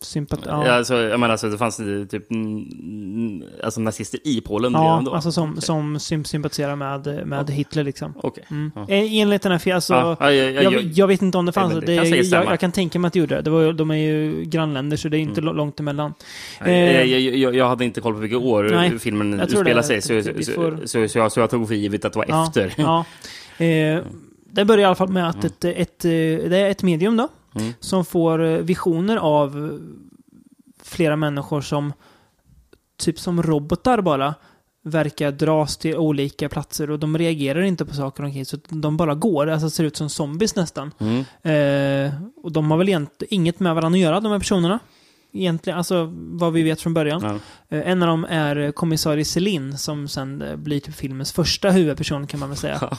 [0.01, 0.71] eh, Sympat, ja.
[0.73, 1.77] alltså, jag menar alltså det fanns
[2.11, 5.15] typ mm, alltså nazister i Polen Ja, redan då?
[5.15, 5.63] alltså som, Okej.
[5.63, 8.15] som sym sympatiserar med, med Hitler liksom.
[8.17, 8.45] Okej.
[8.51, 8.71] Mm.
[8.75, 8.83] Ja.
[8.89, 11.39] Eh, Enligt den här, fi- alltså, Ja, ja, ja, ja, jag, jag- jag vet inte
[11.39, 11.75] om det fanns.
[11.75, 12.51] det det jag, stämma.
[12.51, 13.43] jag kan tänka mig att det gjorde det.
[13.43, 15.57] det var, de är ju grannländer så det är inte Mm.
[15.57, 16.15] långt emellan.
[16.65, 19.83] Eh, jag, jag, jag, jag hade inte koll på vilka år Nej, filmen jag utspelar
[19.83, 22.19] sig, så, Vi så, får- så, så, jag, så jag tog för givet att det
[22.19, 22.75] var Ja, efter.
[22.77, 23.05] Ja.
[23.65, 24.03] Eh,
[24.53, 27.29] det börjar i alla fall med att ett, ett, eh, det är ett medium då,
[27.55, 27.73] Mm.
[27.81, 29.71] som får eh, visioner av eh,
[30.83, 31.93] flera människor som
[32.97, 34.35] typ som robotar bara
[34.83, 39.15] verkar dras till olika platser och de reagerar inte på saker omkring så de bara
[39.15, 40.91] går, alltså ser ut som zombies nästan.
[40.99, 41.25] Mm.
[41.43, 44.79] Eh, och de har väl egentligen inget med varandra att göra, de här personerna.
[45.33, 47.23] Egentligen, alltså vad vi vet från början.
[47.71, 47.77] Ja.
[47.77, 52.27] Eh, en av dem är kommissarie Celine, som sen eh, blir typ filmens första huvudperson
[52.27, 52.91] kan man väl säga.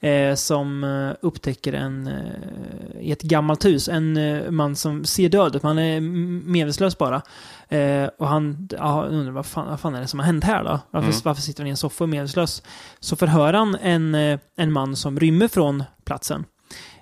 [0.00, 5.28] eh, som eh, upptäcker en, eh, i ett gammalt hus, en eh, man som ser
[5.28, 7.22] död ut, han är medvetslös bara.
[7.68, 10.64] Eh, och han ja, undrar vad fan, vad fan är det som har hänt här
[10.64, 10.80] då?
[10.90, 11.20] Varför, Mm.
[11.24, 12.62] varför sitter han i en soffa och medvetslös?
[13.00, 16.44] Så förhör han en, eh, en man som rymmer från platsen.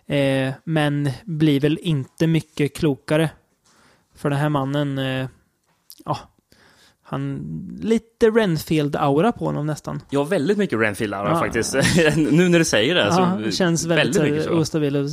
[0.07, 3.30] Eh, men blir väl inte mycket klokare.
[4.23, 5.29] För den här mannen, eh,
[6.05, 6.18] ja,
[7.03, 7.43] han,
[7.83, 10.03] lite Renfield-aura på honom nästan.
[10.11, 11.39] Ja, väldigt mycket Renfield ja.
[11.39, 11.75] Faktiskt.
[12.16, 13.01] nu när du säger det.
[13.01, 14.51] Ja, så, känns väldigt, väldigt så.
[14.51, 15.11] ostabil och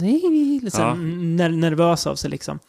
[0.78, 0.94] här Ja.
[0.96, 2.60] ner- nervös av sig liksom.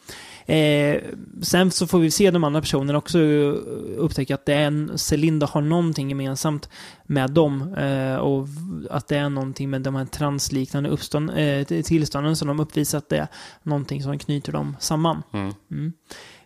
[0.45, 1.01] Eh,
[1.41, 3.53] sen så får vi se de andra personerna också eh,
[3.97, 6.69] upptäcka att det är en, Celinda har någonting gemensamt
[7.03, 7.73] med dem.
[7.73, 8.47] Eh, och
[8.89, 13.09] att det är någonting med de här transliknande uppstånd, eh, tillstånden som de uppvisar att
[13.09, 13.27] det är
[13.63, 15.23] någonting som knyter dem samman.
[15.33, 15.53] Mm.
[15.71, 15.93] Mm.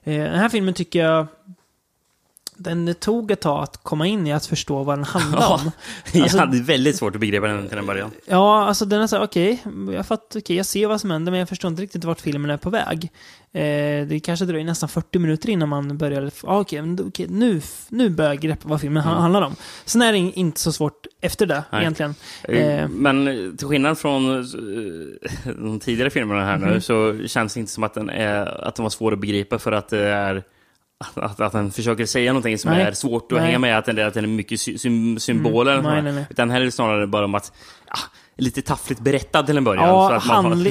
[0.05, 1.27] Eh, den här filmen tycker jag
[2.57, 5.53] den tog ett tag att komma in i att förstå vad den handlar Ja.
[5.65, 5.71] om.
[6.13, 8.11] jag Alltså- hade väldigt svårt att begripa den till en början.
[8.25, 9.63] Ja, alltså den är så okej,
[9.95, 12.51] jag fattar, okej, jag ser vad som händer, men jag förstår inte riktigt vart filmen
[12.51, 13.11] är på väg.
[13.55, 17.61] Eh, det kanske dröjer nästan 40 minuter innan man börjar, ah, okej, då- okej, nu,
[17.89, 19.15] nu börjar jag greppa vad filmen Mm.
[19.17, 19.55] handlar om.
[19.85, 21.81] Sen är det in- inte så svårt efter det, Nej.
[21.81, 22.15] egentligen.
[22.43, 22.87] Eh, Eh.
[22.89, 23.25] Men
[23.57, 24.45] till skillnad från eh,
[25.59, 26.81] de tidigare filmerna här nu Mhm.
[26.81, 29.71] så känns det inte som att den, är, att den var svår att begripa för
[29.71, 30.43] att det är
[31.15, 32.81] att, att den försöker säga någonting som Nej.
[32.81, 33.47] är svårt att Nej.
[33.47, 35.73] hänga med, att den, att den är mycket sy sym symboler.
[35.79, 35.85] Mm.
[35.85, 36.25] Nej, nej, nej.
[36.29, 37.51] Utan här är det snarare bara om att,
[37.87, 37.95] ja,
[38.37, 39.87] lite taffligt berättad till en början.
[39.87, 40.17] Ja,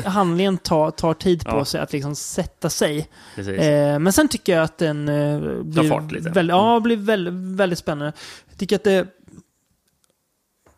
[0.05, 1.65] handlingen tar, tar tid på Ja.
[1.65, 3.09] sig att liksom sätta sig.
[3.37, 6.31] Eh, men sen tycker jag att den eh, blir, fart lite.
[6.31, 8.13] Väldigt, ja, blir väldigt, väldigt spännande.
[8.49, 9.07] Jag tycker att det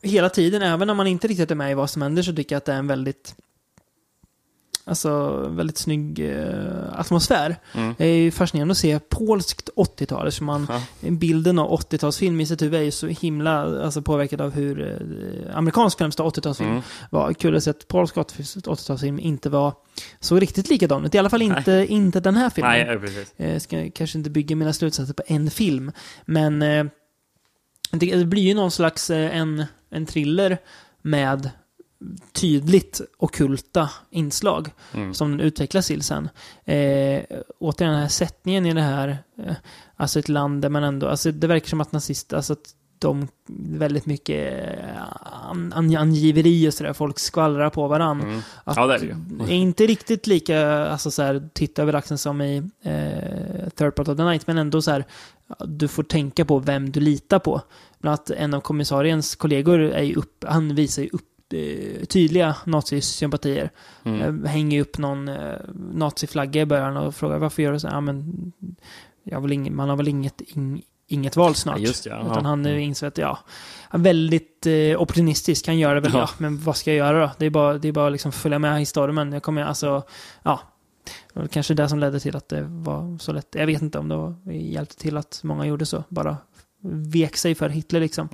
[0.02, 2.54] hela tiden, även när man inte riktigt är med i vad som händer, så tycker
[2.54, 3.34] jag att det är en väldigt
[4.88, 7.56] Alltså väldigt snygg eh, atmosfär.
[7.74, 7.94] Mm.
[7.98, 10.26] Det är ju fascinerande att se polskt 80-tal.
[10.26, 10.66] eftersom man,
[11.00, 11.10] Ja.
[11.10, 14.80] Bilden av 80-talsfilm i sitt huvud är ju så himla alltså, påverkad av hur
[15.50, 16.82] eh, amerikansk främsta 80-talsfilm Mm.
[17.10, 17.32] var.
[17.32, 19.72] Kul att se att polsk 80-talsfilm inte var
[20.20, 21.14] så riktigt likadan ut.
[21.14, 22.72] I alla fall inte, inte den här filmen.
[23.02, 23.46] Nej, ja.
[23.46, 25.92] Jag ska kanske inte bygga mina slutsatser på en film.
[26.24, 26.84] Men eh,
[27.90, 30.58] det, det blir ju någon slags eh, en, en thriller
[31.02, 31.50] med
[32.32, 35.14] tydligt okulta inslag Mm.
[35.14, 36.28] som den utvecklas till sen.
[36.64, 37.22] Eh,
[37.58, 39.54] återigen den här sättningen i det här, eh,
[39.96, 43.28] alltså ett land där man ändå, alltså det verkar som att nazister, alltså att de
[43.78, 45.02] väldigt mycket eh,
[45.50, 48.26] an, an, angiveri och sådär, folk skvallrar på varandra.
[48.28, 48.40] Mm.
[48.64, 48.98] Ja, det är
[49.38, 49.54] det ju.
[49.54, 54.16] inte riktigt lika, alltså så här, titta över axeln som i eh, Third Part of
[54.16, 55.04] the Night, men ändå så här,
[55.66, 57.60] du får tänka på vem du litar på.
[57.98, 61.22] Bland annat en av kommissariens kollegor är ju upp, han visar ju upp
[62.08, 63.70] tydliga nazisympatier.
[64.04, 64.44] Mm.
[64.44, 67.86] Eh, hänger upp någon eh, naziflagga i början och frågar varför gör du så?
[67.86, 68.52] Ja, men
[69.22, 71.78] jag väl ing, man har väl inget, ing, inget val snart.
[71.78, 72.20] Ja, just det, ja.
[72.30, 72.76] Utan han Mm.
[72.76, 73.38] eh, inser att, ja,
[73.92, 75.66] väldigt eh, opportunistisk.
[75.66, 76.18] Han gör det väl, ja.
[76.18, 76.28] Ja.
[76.38, 77.30] men vad ska jag göra då?
[77.38, 79.32] Det är bara, det är bara liksom följa med i stormen.
[79.32, 80.02] Jag kommer, alltså,
[80.42, 80.60] ja.
[81.34, 83.48] Det var kanske det som ledde till att det var så lätt.
[83.54, 86.04] Jag vet inte om det var, hjälpte till att många gjorde så.
[86.08, 86.36] Bara
[86.90, 88.28] vek sig för Hitler liksom.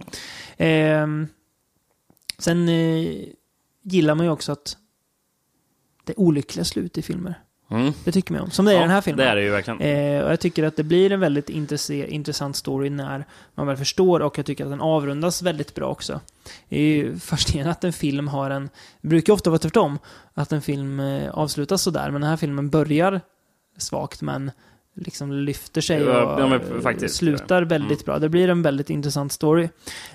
[0.57, 1.29] Ehm,
[2.43, 3.29] sen eh,
[3.83, 4.77] gillar man ju också att
[6.05, 7.43] det är olyckliga slut i filmer.
[7.71, 7.93] Mm.
[8.05, 8.51] Det tycker man om.
[8.51, 9.27] Som det är i den här filmen.
[9.27, 9.81] Det är det ju verkligen.
[9.81, 13.25] Eh, och jag tycker att det blir en väldigt intressant story när
[13.55, 16.21] man väl förstår och jag tycker att den avrundas väldigt bra också.
[16.69, 18.71] Det är ju fascinerande att en film har en...
[19.01, 19.99] Det brukar ofta vara tvärtom.
[20.35, 23.21] Att en film eh, avslutas sådär, men den här filmen börjar
[23.79, 24.51] svagt men
[24.95, 26.45] liksom lyfter sig Ja,
[26.77, 27.15] och faktiskt.
[27.17, 28.05] slutar väldigt Mm.
[28.05, 28.19] bra.
[28.19, 29.69] Det blir en väldigt intressant story.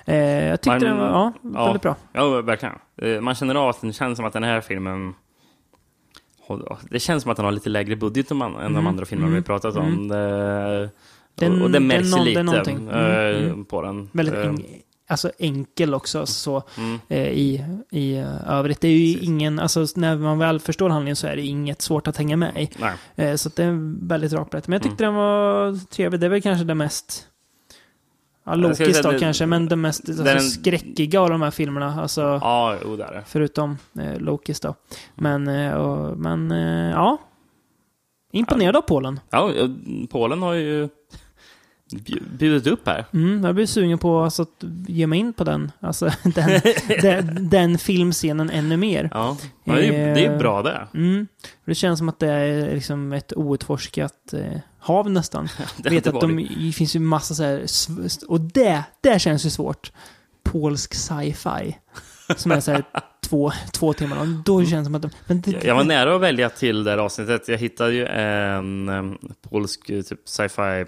[0.05, 0.15] Eh,
[0.47, 1.65] jag tyckte Man- den var ja, ja.
[1.65, 1.95] väldigt bra.
[2.13, 2.75] Ja, verkligen.
[3.01, 5.13] Eh, Man känner av att den känns som att den här filmen...
[6.89, 9.28] Det känns som att den har lite lägre budget än, än de Mm, andra filmerna
[9.28, 9.88] mm, vi pratat mm.
[9.88, 10.07] om.
[10.07, 10.89] Det,
[11.36, 12.88] Den- och det den märks det är lite någonting.
[12.89, 13.65] eh, Mm, mm.
[13.65, 14.09] på den.
[14.13, 14.53] Väldigt Eh,
[15.08, 16.26] alltså enkel också.
[16.26, 16.99] Så, mm.
[17.08, 18.82] eh, i, i eh, övrigt.
[18.82, 22.08] Det är ju ingen, alltså när man väl förstår handlingen så är det inget svårt
[22.08, 22.70] att hänga med i.
[23.16, 24.68] Eh, så det är väldigt rakt berättat.
[24.68, 25.16] Men jag tyckte Mm.
[25.16, 26.20] den var trevlig.
[26.20, 27.28] Det är väl kanske det mest,
[28.45, 32.01] ja Lokis då det- kanske, men det mest alltså, den- skräckiga av de här filmerna.
[32.01, 33.24] Alltså, Ja, jo, det är det.
[33.28, 34.76] förutom eh, Lokis då.
[35.16, 37.18] Men, eh, och, men eh, ja.
[38.32, 39.20] Imponerad av Polen.
[39.30, 39.70] Ja, eh,
[40.10, 40.89] Polen har ju
[42.38, 43.05] bjudit upp här.
[43.13, 46.61] Mm, jag blir sugen på alltså, att ge mig in på den, alltså, den,
[47.01, 49.09] den, den filmscenen ännu mer.
[49.13, 50.88] Ja, ja det, är, ju- det är bra det.
[50.93, 51.27] Mm.
[51.65, 55.47] Det känns som att det är liksom ett outforskat eh, hav nästan.
[55.77, 57.65] det vet att de, det finns ju massa så här,
[58.27, 59.91] och det, det känns ju svårt.
[60.43, 61.77] Polsk sci-fi.
[62.38, 62.83] Som är så här
[63.30, 64.41] två, två timmar lång.
[64.45, 66.91] Då känns det som att de, men det, Jag- var nära att välja till det
[66.91, 67.47] här avsnittet.
[67.47, 69.17] Jag hittade ju en um,
[69.49, 70.86] polsk eh, typ sci-fi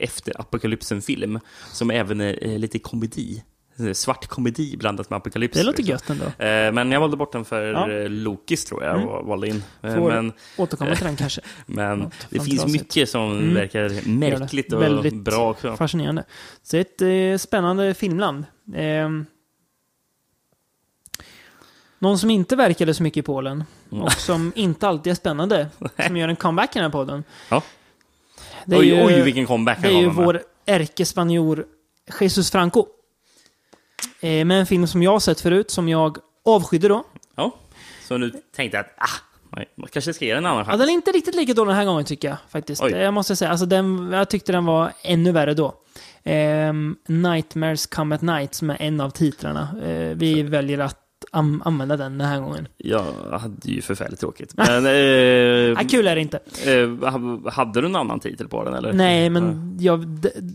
[0.00, 1.40] efter apokalypsen-film
[1.72, 3.42] som även är eh, lite komedi.
[3.80, 5.56] Eh, Svart komedi blandat med apokalyps.
[5.56, 5.92] det låter liksom.
[5.92, 6.24] gött ändå.
[6.44, 7.90] Eh, Men jag valde bort den för Ja.
[7.92, 9.08] eh, Lokis tror jag, Mm.
[9.08, 9.62] och valde in.
[9.82, 11.40] Eh, Får Men, Återkomma till den kanske.
[11.66, 13.54] men Ja, det finns mycket som Mm.
[13.54, 15.76] verkar märkligt och Väldigt bra också.
[15.76, 16.24] Fascinerande.
[16.62, 18.44] Så ett eh, spännande filmland.
[18.76, 19.26] Ehm,
[21.98, 24.04] någon som inte verkade så mycket i Polen Mm.
[24.04, 25.66] och som inte alltid är spännande,
[26.06, 27.24] som gör en comeback i den här podden.
[27.48, 27.62] Ja.
[28.64, 31.66] Det är oj, ju, oj, vilken comeback det är ju vår ärkespanjor
[32.20, 32.86] Jesus Franco.
[34.20, 37.04] Eh, med en film som jag har sett förut, som jag avskydde då.
[37.36, 37.54] Ja,
[38.08, 39.20] så nu tänkte jag att ah,
[39.56, 40.80] nej, man kanske ska ge den en annan Ja, chans.
[40.80, 42.82] den är inte riktigt lika dålig den här gången tycker jag faktiskt.
[42.82, 42.92] Oj.
[42.92, 45.74] Eh, Jag måste säga, alltså den, jag tyckte den var ännu värre då.
[46.24, 49.68] Ehm, Nightmares Come At Night som är en av titlarna.
[49.82, 50.98] Eh, vi väljer att
[51.30, 52.68] am- använda den den här gången.
[52.76, 54.54] Jag hade ju förfärligt tråkigt.
[54.56, 56.38] Men, eh, kul är det inte.
[56.66, 58.92] eh, ha- hade du en annan titel på den eller?
[58.92, 60.04] Nej, men jag,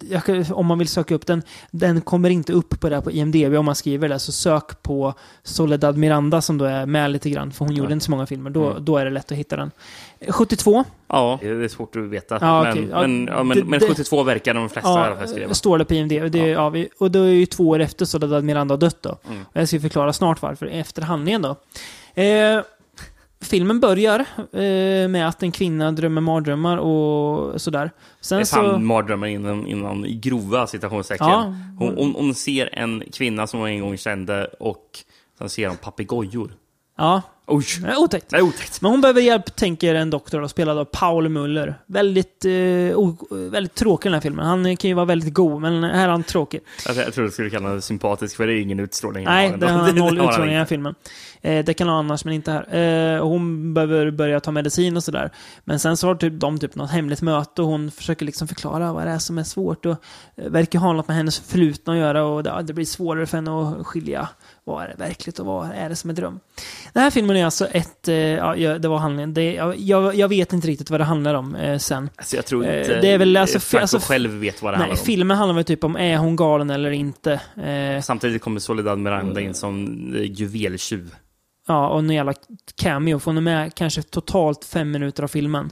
[0.10, 3.12] jag, om man vill söka upp den, den kommer inte upp på det här på
[3.12, 4.20] IMDB om man skriver det.
[4.20, 5.14] Så sök på
[5.44, 7.94] Soledad Miranda som då är med lite grann, för hon gjorde Ja.
[7.94, 8.50] inte så många filmer.
[8.50, 8.86] Då, Mm.
[8.86, 9.72] då är det lätt att hitta den.
[10.28, 12.38] Eh, 72, Ja, det är svårt att veta.
[12.42, 12.88] Ja, men, okej.
[12.92, 15.28] Ja, men, ja, men, det- men det- 72 verkar de flesta i alla fall ja,
[15.28, 15.54] skriva.
[15.54, 16.30] står det på IMDB.
[16.32, 16.46] Det, Ja.
[16.48, 16.70] ja.
[16.70, 19.18] vi, och då är ju två år efter Soledad Miranda har dött då.
[19.28, 19.42] Mm.
[19.42, 21.56] Och jag ska förklara snart varför, efter handlingen då.
[22.22, 22.62] Eh,
[23.42, 24.20] filmen börjar
[24.52, 27.86] eh, med att en kvinna drömmer mardrömmar och sådär.
[27.86, 28.56] Det Sen är så...
[28.56, 31.28] fan mardrömmar inom, inom grova citationstecken.
[31.28, 31.54] Ja.
[31.80, 34.86] Hon, hon, hon ser en kvinna som hon en gång kände och
[35.38, 36.52] sen ser hon papegojor.
[36.98, 37.66] Ja, Oj!
[37.82, 38.30] det är otäckt.
[38.30, 38.82] Det är otäckt.
[38.82, 41.76] Men hon behöver hjälp, tänker en doktor, då, spelad av Paul Muller.
[41.86, 42.52] Väldigt, eh,
[43.52, 44.46] väldigt tråkig den här filmen.
[44.46, 46.62] Han kan ju vara väldigt god, men här är han tråkig.
[46.88, 49.26] Alltså, jag tror du skulle kalla det sympatisk, för det är ingen utstrålning.
[49.26, 50.96] Nej, det har noll utstrålning i den här filmen.
[51.42, 52.76] Eh, det kan ha annars, men inte här.
[53.16, 55.32] Eh, och hon behöver börja ta medicin och sådär.
[55.64, 58.94] Men sen så har typ, de typ något hemligt möte och hon försöker liksom förklara
[58.94, 59.86] vad det är som är svårt.
[59.86, 59.96] Och
[60.36, 63.38] eh, verkar ha något med hennes förflutna att göra och det, det blir svårare för
[63.38, 64.30] henne att skilja
[64.66, 66.40] vad är det verkligt och vad är det som är dröm.
[66.94, 69.34] Den här filmen är alltså ett, eh, ja, det var handlingen.
[69.34, 72.10] Det, jag, jag, vet inte riktigt vad det handlar om eh, sen.
[72.16, 74.78] Alltså, jag tror Eh, inte det är väl alltså- Franco alltså- själv vet vad det
[74.78, 75.06] Nej, handlar om.
[75.06, 77.40] filmen handlar väl typ om, är hon galen eller inte?
[78.04, 79.88] Samtidigt kommer Soledad Miranda in som
[80.24, 81.16] juveltjuv.
[81.68, 82.34] Ja, och en jävla
[82.76, 83.20] cameo.
[83.20, 85.72] För hon är med kanske totalt fem minuter av filmen.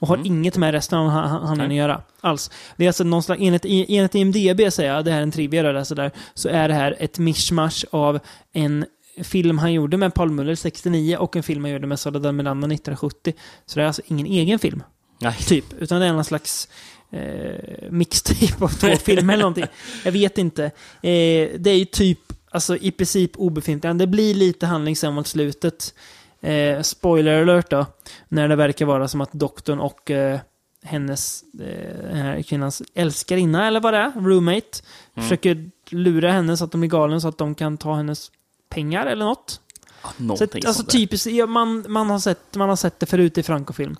[0.00, 0.26] Och har Mm.
[0.26, 2.02] inget med resten av han- han- handlingen att göra.
[2.20, 2.50] Alls.
[2.76, 5.62] Det är alltså någon slags, enligt, enligt IMDB säger jag, det här är en trivia
[5.62, 8.18] jag läser där, så är det här ett mishmash av
[8.52, 8.84] en
[9.22, 12.66] film han gjorde med Paul Muller 69 och en film han gjorde med Soledad Miranda
[12.66, 13.32] 1970.
[13.66, 14.82] Så det är alltså ingen egen film,
[15.20, 15.34] Nej.
[15.46, 15.64] typ.
[15.78, 16.68] Utan det är någon slags
[17.12, 19.66] eh, mixtape av två filmer eller någonting.
[20.04, 20.64] Jag vet inte.
[20.64, 20.70] Eh,
[21.58, 22.18] det är ju typ,
[22.50, 23.98] alltså i princip obefintligt.
[23.98, 25.94] Det blir lite handling sen mot slutet.
[26.42, 27.86] Eh, spoiler alert då.
[28.28, 30.40] När det verkar vara som att doktorn och eh,
[30.82, 34.66] hennes, eh, här kvinnans älskarinna, eller vad det är, roommate,
[35.14, 35.22] Mm.
[35.28, 38.30] försöker lura henne så att de blir galen så att de kan ta hennes
[38.68, 39.60] pengar eller något.
[40.38, 43.42] Så att, alltså typiskt, ja, man, man, har sett, man har sett det förut i
[43.42, 43.96] Franco-film.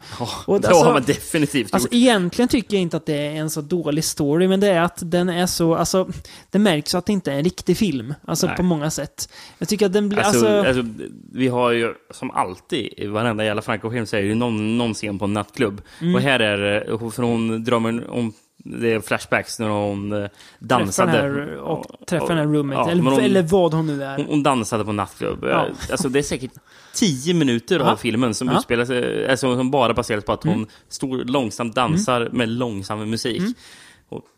[0.46, 1.94] Och det alltså- har man definitivt Alltså gjort.
[1.94, 4.98] egentligen tycker jag inte att det är en så dålig story, men det är att
[5.02, 6.08] den är så, alltså,
[6.50, 8.14] det märks att det inte är en riktig film.
[8.24, 8.56] Alltså Nej.
[8.56, 9.28] på många sätt.
[9.58, 10.80] Jag tycker att den blir, Alltså, alltså...
[10.80, 10.94] alltså,
[11.32, 14.94] vi har ju som alltid i varenda jävla Franco-film så är det ju någon, nån
[14.94, 15.82] scen på en nattklubb.
[16.00, 16.14] Mm.
[16.14, 18.32] Och här är det, för hon drömmer om,
[18.64, 21.12] det är flashbacks när hon eh, dansade.
[21.12, 24.16] den här, och träffa den här roommate, Ja, eller, hon- eller vad hon nu är.
[24.16, 25.38] Hon, hon dansade på nattklubb.
[25.44, 25.66] Ja.
[25.66, 26.50] Eh, Alltså det är säkert
[26.94, 31.24] tio minuter av filmen som utspelar sig, alltså som bara baseras på att hon står
[31.24, 33.38] långsamt dansar med långsam musik.
[33.38, 33.52] Mm.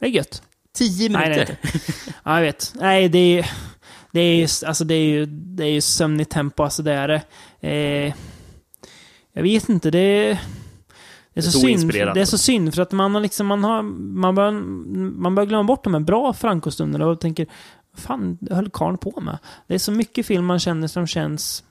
[0.01, 0.43] Det är gött.
[0.75, 1.57] Tio Nej, det är minuter!
[1.65, 1.89] inte.
[2.25, 2.73] Ja, jag vet.
[2.75, 3.51] Nej, det är
[4.13, 7.09] det är ju, alltså det är ju, det är ju sömnigt tempo, alltså det är
[7.09, 7.23] det.
[7.69, 8.15] Eh,
[9.33, 10.39] jag vet inte, det är...
[11.35, 13.83] Det är, så synd, det är så synd för att man har liksom, man har,
[13.83, 14.53] man börjar,
[15.21, 17.47] man börjar glömma bort de här bra Franco-stunderna och tänker,
[17.97, 19.39] fan det höll karln på med?
[19.67, 21.65] Det är så mycket film man känner som känns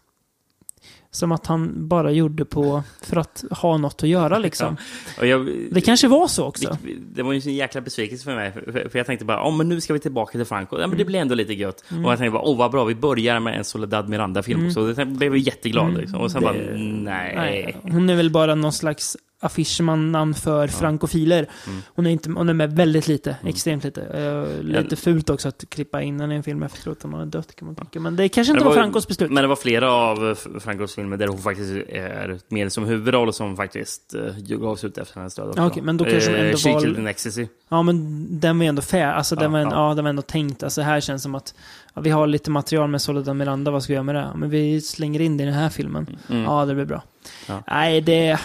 [1.14, 4.78] som att han bara gjorde på, för att ha något att göra liksom.
[5.20, 6.78] Och jag, Det kanske var så också.
[6.84, 8.52] det, det var ju en jäkla besvikelse för mig.
[8.52, 10.80] För, för jag tänkte bara, oh, men nu ska vi tillbaka till Franco.
[10.80, 11.84] Ja, men det blir ändå lite gött.
[11.92, 12.06] Mm.
[12.06, 14.72] Och jag tänkte bara, åh oh, vad bra, vi börjar med en Soledad Miranda-film.
[14.72, 15.88] Så det blev jag jätteglad.
[15.88, 16.02] Mm.
[16.02, 16.20] Liksom.
[16.22, 17.34] Och sen Det- bara, nej.
[17.36, 21.48] Nej, hon är väl bara någon slags affischman för frankofiler.
[21.68, 21.82] Mm.
[21.96, 24.02] Hon, är inte, hon är med väldigt lite, extremt lite.
[24.02, 27.28] Eh, lite fult också att klippa in henne i en film efteråt om hon har
[27.28, 28.00] dött kan man tycka.
[28.00, 29.32] Men det kanske inte Det var, var- Francos beslut.
[29.32, 33.34] Men det var flera av F- Francos filmer där hon faktiskt är med som huvudroll
[33.34, 35.62] som faktiskt uh, gavs ut efter hennes död också.
[35.62, 37.48] Ja, okej, men då kanske de ändå She var- Killed Ecstasy.
[37.70, 39.08] Ja, men den var ju ändå fair.
[39.08, 39.90] Alltså, den, Ja, var, en- ja.
[39.90, 39.96] ja.
[39.96, 40.64] den var ändå tänkt.
[40.64, 41.54] Alltså, här känns som att
[41.94, 44.28] ja, vi har lite material med Soledad Miranda, vad ska vi göra med det?
[44.36, 46.18] Men vi slänger in det i den här filmen.
[46.30, 46.44] Mm.
[46.44, 47.04] Ja, det blir bra.
[47.48, 47.64] Ja.
[47.68, 48.40] Nej, det,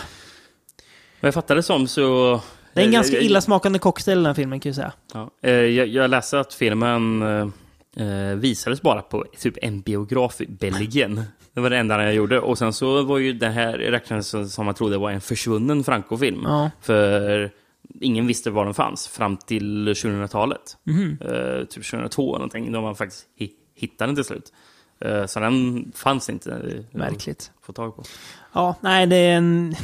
[1.21, 2.41] Vad jag fattade som så...
[2.75, 4.93] det är en ganska jag- illasmakande cocktail den här filmen kan jag säga.
[5.15, 5.31] Ja.
[5.43, 10.47] Eh, Jag, jag läste att filmen eh, eh, visades bara på typ en biograf i
[10.47, 11.23] Belgien.
[11.53, 12.41] Det var det enda jag gjorde.
[12.41, 15.85] Och sen så var ju det här räknades som som man trodde var en försvunnen
[15.85, 16.41] Franco-film.
[16.45, 16.71] Ja.
[16.81, 17.51] För
[18.01, 20.77] ingen visste var den fanns fram till 2000-talet.
[20.85, 21.19] Mhm.
[21.21, 24.53] Eh, typ 2002 eller någonting, då man faktiskt hi- hittade den till slut.
[25.01, 26.51] Eh, så den fanns inte.
[26.53, 27.51] eh, Märkligt.
[27.63, 28.03] Få tag på.
[28.53, 29.75] Ja, nej, det är en...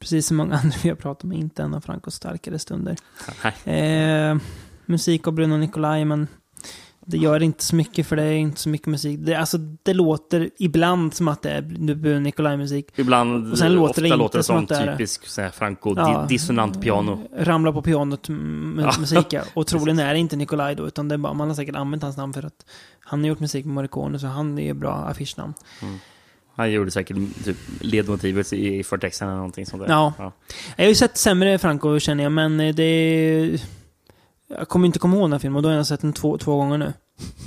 [0.00, 2.96] precis som många andra vi har pratat om, inte en av Francos starkare stunder.
[3.64, 4.36] Eh,
[4.86, 6.26] musik av Bruno Nicolai, men
[7.06, 9.18] det gör inte så mycket för det är inte så mycket musik.
[9.22, 11.62] Det, alltså, det låter ibland som att det är
[11.94, 12.86] Bruno Nicolai-musik.
[12.96, 16.26] Ibland, Och sen låter det inte låter det som som typisk så här, Franco Ja.
[16.80, 17.18] piano.
[17.36, 19.42] Ramla på pianot mm, musik, ja.
[19.54, 22.02] Och troligen är det inte Nicolai då, utan det är bara, man har säkert använt
[22.02, 22.66] hans namn för att
[23.00, 25.54] han har gjort musik med Morricone, så han är bra affischnamn.
[26.60, 29.88] Han gjorde säkert typ, ledmotivet i, förtexten eller någonting sånt där.
[29.90, 30.12] Ja.
[30.76, 33.60] Jag har ju sett sämre Franco känner jag, men det är...
[34.58, 36.38] Jag kommer inte komma ihåg den här filmen och då har jag sett den två,
[36.38, 36.92] två gånger nu.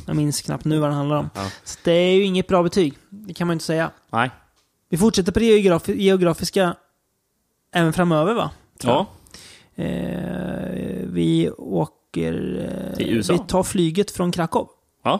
[0.07, 1.29] Jag minns knappt nu vad den handlar om.
[1.35, 1.49] Ja.
[1.63, 2.93] Så det är ju inget bra betyg.
[3.09, 3.91] Det kan man inte säga.
[4.09, 4.31] Nej.
[4.89, 6.75] Vi fortsätter på det geografi- geografiska
[7.73, 8.51] även framöver va?
[8.81, 9.07] Tror Ja.
[9.83, 12.33] Eh, vi åker...
[12.91, 13.33] Eh, Till USA?
[13.33, 14.67] Vi tar flyget från Krakow.
[15.03, 15.19] Ja.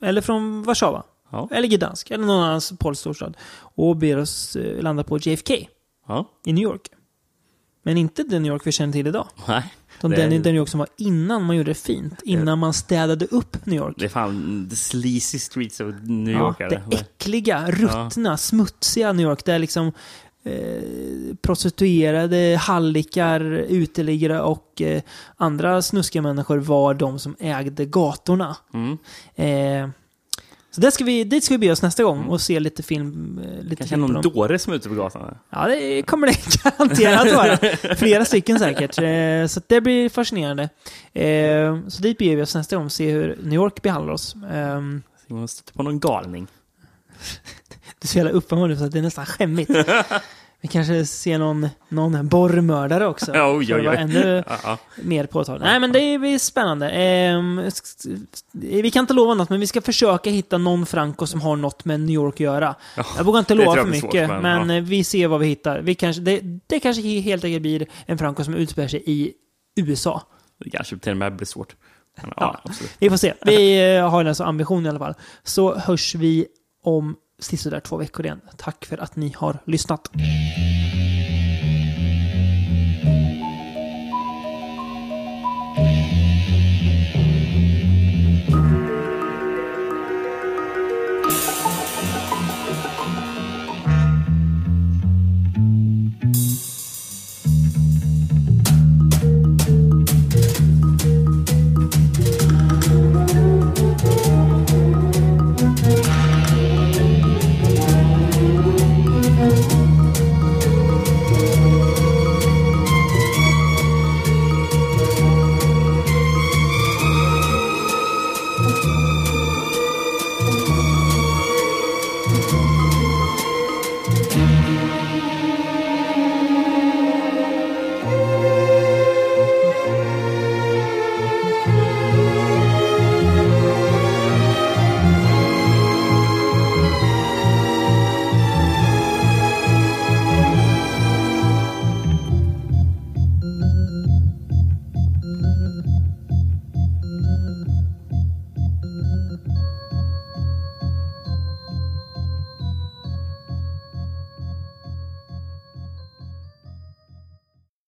[0.00, 1.02] Eller från Warszawa.
[1.34, 1.48] Ja.
[1.56, 2.10] Eller Gdansk.
[2.10, 3.36] Eller någon annan polsk storstad.
[3.56, 5.68] Och ber oss eh, landa på JFK
[6.08, 6.30] Ja.
[6.44, 6.88] i New York.
[7.82, 9.26] Men inte den New York vi känner till idag.
[9.48, 9.62] Nej.
[9.98, 12.20] Utan Det- den, den New York som var innan man gjorde det fint.
[12.24, 13.94] Innan man städade upp New York.
[13.98, 16.58] Det är fan the sleazy streets of New Ja, York.
[16.58, 16.94] det eller?
[17.00, 19.44] äckliga, ruttna, smutsiga New York.
[19.44, 19.92] Där liksom
[20.44, 20.82] eh,
[21.42, 25.02] prostituerade, hallickar, uteliggare och eh,
[25.36, 28.56] andra snuskiga människor var de som ägde gatorna.
[28.74, 28.98] Mm.
[29.34, 29.90] Eh,
[30.74, 33.38] så där ska vi, dit ska vi be oss nästa gång och se lite film.
[33.44, 35.34] Eh, lite Kanske film någon dåre som är ute på gatan.
[35.50, 37.56] Ja, det kommer det garanterat vara.
[37.96, 38.98] Flera stycken säkert.
[38.98, 40.62] Eh, så det blir fascinerande.
[41.12, 44.34] Eh, så dit beger vi oss nästa gång och se hur New York behandlar oss.
[44.34, 44.80] Eh,
[45.28, 46.46] Så man stöter på någon galning.
[48.00, 49.70] Du är så jävla uppenbar så att det är nästan skämmigt.
[50.64, 53.34] Vi kanske ser någon, någon borrmördare också.
[53.34, 53.96] Ja, oj, oj, oj.
[53.98, 54.78] ännu Ja, ja.
[55.02, 55.64] mer påtagligt.
[55.64, 56.90] Nej, men det blir spännande.
[57.66, 58.06] S-
[58.52, 61.84] vi kan inte lova något, men vi ska försöka hitta någon Franco som har något
[61.84, 62.74] med New York att göra.
[63.16, 65.46] Jag vågar inte det lova för mycket, svårt, men, men, eh, vi ser vad vi
[65.46, 65.80] hittar.
[65.80, 69.32] Vi kanske, det, det kanske helt enkelt blir en Franco som utspelar sig i
[69.76, 70.22] USA.
[70.64, 71.76] Det kanske till och med blir svårt.
[72.22, 72.70] Men, ja, Ja.
[72.98, 73.34] Vi får se.
[73.44, 75.14] Vi eh, har alltså ambition i alla fall.
[75.42, 76.46] Så hörs vi
[76.84, 78.40] om sisådär två veckor igen.
[78.56, 80.10] Tack för att ni har lyssnat.